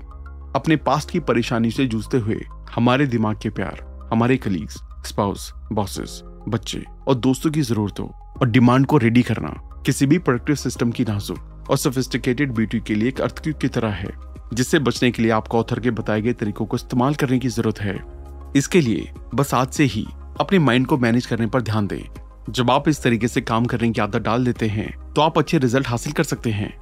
अपने 0.56 0.76
पास्ट 0.76 1.10
की 1.10 1.20
परेशानी 1.20 1.70
से 1.70 1.86
जूझते 1.86 2.18
हुए 2.18 2.40
हमारे 2.74 3.06
दिमाग 3.06 3.40
के 3.42 3.50
प्यार, 3.50 3.82
हमारे 4.12 4.36
कलीग्स 4.36 4.78
स्पाउस 5.06 5.52
बॉसेस 5.72 6.20
बच्चे 6.48 6.84
और 7.08 7.14
दोस्तों 7.16 7.50
की 7.50 7.62
जरूरतों 7.62 8.08
और 8.08 8.48
डिमांड 8.48 8.86
को 8.86 8.98
रेडी 8.98 9.22
करना 9.22 9.54
किसी 9.86 10.06
भी 10.06 10.18
प्रोडक्टिव 10.18 10.56
सिस्टम 10.56 10.90
की 10.90 11.04
नाजुक 11.04 11.66
और 11.70 11.76
सोफिस्टिकेटेड 11.78 12.54
ब्यूटी 12.54 12.80
के 12.80 12.94
लिए 12.94 13.08
एक 13.08 13.20
अर्थक्यूब 13.20 13.58
की 13.58 13.68
तरह 13.68 13.92
है, 13.94 14.12
जिससे 14.54 14.78
बचने 14.78 15.10
के 15.10 15.22
लिए 15.22 15.30
आपको 15.32 15.58
ऑथर 15.58 15.80
के 15.80 15.90
बताए 15.90 16.22
गए 16.22 16.32
तरीकों 16.32 16.66
को 16.66 16.76
इस्तेमाल 16.76 17.14
करने 17.14 17.38
की 17.38 17.48
ज़रूरत 17.48 17.80
है। 17.80 18.21
इसके 18.56 18.80
लिए 18.80 19.10
बस 19.34 19.54
आज 19.54 19.68
से 19.68 19.84
ही 19.84 20.06
अपने 20.40 20.58
माइंड 20.58 20.86
को 20.86 20.98
मैनेज 20.98 21.26
करने 21.26 21.46
पर 21.46 21.62
ध्यान 21.62 21.86
दें। 21.86 22.02
जब 22.50 22.70
आप 22.70 22.88
इस 22.88 23.02
तरीके 23.02 23.28
से 23.28 23.40
काम 23.40 23.64
करने 23.64 23.90
की 23.90 24.00
आदत 24.00 24.22
डाल 24.22 24.44
देते 24.44 24.66
हैं 24.68 24.92
तो 25.14 25.22
आप 25.22 25.38
अच्छे 25.38 25.58
रिज़ल्ट 25.58 25.88
हासिल 25.88 26.12
कर 26.12 26.24
सकते 26.24 26.50
हैं। 26.50 26.72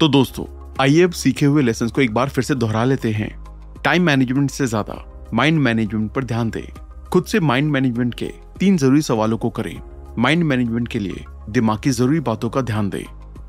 तो 0.00 0.08
दोस्तों, 0.08 0.44
आइए 0.80 1.02
अब 1.02 1.12
सीखे 1.12 1.46
हुए 1.46 1.62
लेसन 1.62 1.88
को 1.88 2.00
एक 2.00 2.14
बार 2.14 2.28
फिर 2.28 2.44
से 2.44 2.54
दोहरा 2.54 2.84
लेते 2.84 3.12
हैं। 3.12 3.30
टाइम 3.84 4.02
मैनेजमेंट 4.02 4.50
से 4.50 4.66
ज़्यादा 4.66 5.30
माइंड 5.34 5.58
मैनेजमेंट 5.58 6.12
पर 6.12 6.24
ध्यान 6.24 6.50
दें। 6.50 6.66
खुद 7.10 7.24
से 7.24 7.40
माइंड 7.40 7.70
मैनेजमेंट 7.70 8.14
के 8.14 8.32
तीन 8.58 8.76
ज़रूरी 8.76 9.02
सवालों 9.02 9.38
को 9.38 9.50
करें। 9.50 9.80
माइंड 10.18 10.44
मैनेजमेंट 10.44 10.88
के 10.88 10.98
लिए 10.98 11.24
दिमाग 11.50 11.80
की 11.80 11.90
ज़रूरी 11.90 12.20
बातों 12.20 12.50
का 12.50 12.60
ध्यान 12.62 12.90
दें। 12.90 13.04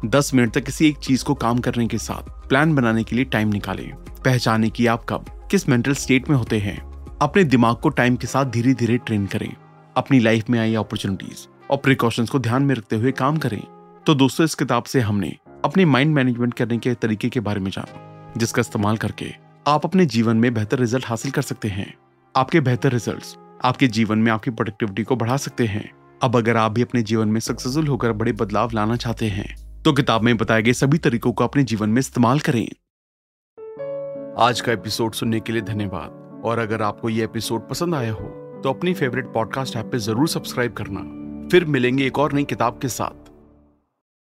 दस 0.06 0.34
मिनट 0.34 0.54
तक 0.54 0.64
किसी 0.64 0.88
एक 0.88 0.98
चीज़ 0.98 1.24
को 1.24 1.34
काम 1.36 1.60
करने 1.60 1.88
के 1.88 1.98
साथ 1.98 2.48
प्लान 2.50 2.74
बनाने 2.76 3.04
के 3.04 3.16
लिए 3.16 3.26
टाइम 3.26 3.50
निकालें। 3.50 3.90
पहचाने 4.26 4.70
की 4.70 4.88
आप 4.88 5.06
कब, 5.10 5.26
किस 5.52 5.70
मेंटल 5.70 5.94
स्टेट 5.96 6.30
में 6.30 6.36
होते 6.38 6.60
हैं। 6.60 6.78
अपने 7.24 7.44
दिमाग 7.44 7.76
को 7.76 7.90
टाइम 7.90 8.16
के 8.16 8.28
साथ 8.28 8.46
धीरे 8.46 8.74
धीरे 8.74 8.98
ट्रेन 8.98 9.26
करें। 9.26 9.56
अपनी 9.98 10.20
लाइफ 10.20 10.50
में 10.50 10.60
आई 10.60 10.74
अपॉर्चुनिटीज़ 10.76 11.48
और 11.72 11.78
प्रिकॉशंस 11.78 12.30
को 12.30 12.40
ध्यान 12.40 12.64
में 12.64 12.74
रखते 12.76 12.96
हुए 12.96 13.12
काम 13.12 13.38
करें। 13.38 13.62
तो 14.06 14.16
दोस्तों, 14.16 14.46
इस 14.46 14.56
किताब 14.56 14.84
से 14.84 15.00
हमने 15.00 15.38
अपने 15.66 15.86
माइंड 15.86 16.14
मैनेजमेंट 16.16 16.54
करने 16.54 16.78
के 16.78 16.94
तरीके 16.94 17.30
के 17.30 17.40
बारे 17.40 17.60
में 17.60 17.70
जाना, 17.72 18.34
जिसका 18.38 18.60
इस्तेमाल 18.60 18.98
करके 18.98 19.32
आप 19.68 19.86
अपने 19.86 20.06
जीवन 20.06 20.38
में 20.38 20.54
बेहतर 20.54 20.80
रिज़ल्ट 20.80 21.06
हासिल 21.06 21.32
कर 21.32 21.42
सकते 21.42 21.68
हैं। 21.68 21.94
आपके 22.36 22.60
बेहतर 22.60 22.92
रिज़ल्ट 22.92 23.38
आपके 23.64 23.88
जीवन 23.88 24.18
में 24.18 24.32
आपकी 24.32 24.52
प्रोडक्टिविटी 24.52 25.04
को 25.04 25.16
बढ़ा 25.16 25.38
सकते 25.38 25.66
हैं। 25.66 25.90
अब 26.24 26.36
अगर 26.38 26.58
आप 26.58 26.72
भी 26.72 26.82
अपने 26.82 27.02
जीवन 27.02 27.28
में 27.28 27.40
सक्सेसफुल 27.40 27.88
होकर 27.88 28.12
बड़े 28.14 28.32
बदलाव 28.32 28.72
लाना 28.74 28.96
चाहते 28.96 29.26
हैं 29.26 29.82
तो 29.84 29.94
किताब 29.94 30.22
में 30.22 30.36
बताए 30.38 30.62
गए 30.62 30.74
सभी 30.74 30.98
तरीकों 30.98 31.32
को 31.34 31.44
अपने 31.44 31.64
जीवन 31.64 31.90
में 31.90 32.00
इस्तेमाल 32.00 32.40
करें। 32.40 32.68
आज 34.40 34.62
का 34.62 34.72
एपिसोड 34.72 35.14
सुनने 35.14 35.40
के 35.40 35.54
लिए 35.54 35.62
धन्यवाद। 35.62 36.23
और 36.46 36.60
अगर 36.60 36.82
आपको 36.82 37.10
ये 37.10 37.24
एपिसोड 37.24 37.68
पसंद 37.70 37.96
आया 37.96 38.14
हो 38.14 38.30
तो 38.64 38.70
अपनी 38.70 38.94
फेवरेट 38.94 39.34
पॉडकास्ट 39.34 39.76
ऐप 39.76 39.90
पे 39.92 40.00
ज़रूर 40.00 40.28
सब्सक्राइब 40.28 40.74
करना। 40.74 41.00
फिर 41.50 41.66
मिलेंगे 41.66 42.06
एक 42.08 42.20
और 42.20 42.34
नई 42.34 42.44
किताब 42.44 42.80
के 42.82 42.88
साथ। 42.88 43.23